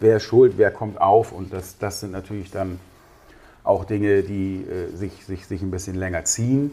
wer 0.00 0.18
schuld, 0.20 0.54
wer 0.56 0.70
kommt 0.70 1.00
auf 1.00 1.32
und 1.32 1.52
das, 1.52 1.78
das 1.78 2.00
sind 2.00 2.12
natürlich 2.12 2.50
dann 2.50 2.80
auch 3.64 3.84
Dinge, 3.84 4.22
die 4.22 4.64
äh, 4.64 4.96
sich, 4.96 5.26
sich, 5.26 5.46
sich 5.46 5.60
ein 5.60 5.70
bisschen 5.70 5.94
länger 5.94 6.24
ziehen. 6.24 6.72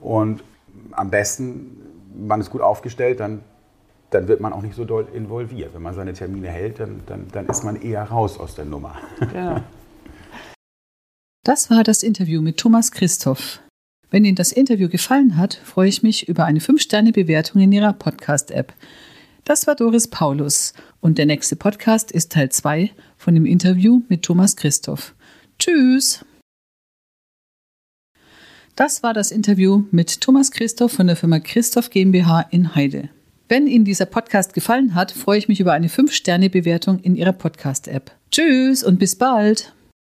Und 0.00 0.42
am 0.90 1.10
besten, 1.10 1.76
man 2.14 2.40
ist 2.40 2.50
gut 2.50 2.62
aufgestellt, 2.62 3.20
dann, 3.20 3.42
dann 4.10 4.26
wird 4.26 4.40
man 4.40 4.52
auch 4.52 4.62
nicht 4.62 4.74
so 4.74 4.84
doll 4.84 5.06
involviert. 5.14 5.72
Wenn 5.72 5.82
man 5.82 5.94
seine 5.94 6.14
Termine 6.14 6.48
hält, 6.48 6.80
dann, 6.80 7.02
dann, 7.06 7.28
dann 7.30 7.46
ist 7.46 7.62
man 7.62 7.80
eher 7.80 8.02
raus 8.02 8.40
aus 8.40 8.56
der 8.56 8.64
Nummer. 8.64 8.96
Ja. 9.34 9.62
Das 11.46 11.68
war 11.70 11.84
das 11.84 12.02
Interview 12.02 12.40
mit 12.40 12.56
Thomas 12.56 12.90
Christoph. 12.90 13.60
Wenn 14.14 14.24
Ihnen 14.24 14.36
das 14.36 14.52
Interview 14.52 14.88
gefallen 14.88 15.36
hat, 15.38 15.54
freue 15.64 15.88
ich 15.88 16.04
mich 16.04 16.28
über 16.28 16.44
eine 16.44 16.60
5-Sterne-Bewertung 16.60 17.60
in 17.60 17.72
Ihrer 17.72 17.92
Podcast-App. 17.92 18.72
Das 19.42 19.66
war 19.66 19.74
Doris 19.74 20.06
Paulus 20.06 20.72
und 21.00 21.18
der 21.18 21.26
nächste 21.26 21.56
Podcast 21.56 22.12
ist 22.12 22.30
Teil 22.30 22.48
2 22.48 22.92
von 23.16 23.34
dem 23.34 23.44
Interview 23.44 24.02
mit 24.08 24.22
Thomas 24.22 24.54
Christoph. 24.54 25.16
Tschüss! 25.58 26.24
Das 28.76 29.02
war 29.02 29.14
das 29.14 29.32
Interview 29.32 29.82
mit 29.90 30.20
Thomas 30.20 30.52
Christoph 30.52 30.92
von 30.92 31.08
der 31.08 31.16
Firma 31.16 31.40
Christoph 31.40 31.90
GmbH 31.90 32.42
in 32.52 32.76
Heide. 32.76 33.08
Wenn 33.48 33.66
Ihnen 33.66 33.84
dieser 33.84 34.06
Podcast 34.06 34.54
gefallen 34.54 34.94
hat, 34.94 35.10
freue 35.10 35.38
ich 35.38 35.48
mich 35.48 35.58
über 35.58 35.72
eine 35.72 35.88
5-Sterne-Bewertung 35.88 37.00
in 37.00 37.16
Ihrer 37.16 37.32
Podcast-App. 37.32 38.12
Tschüss 38.30 38.84
und 38.84 39.00
bis 39.00 39.16
bald! 39.16 39.74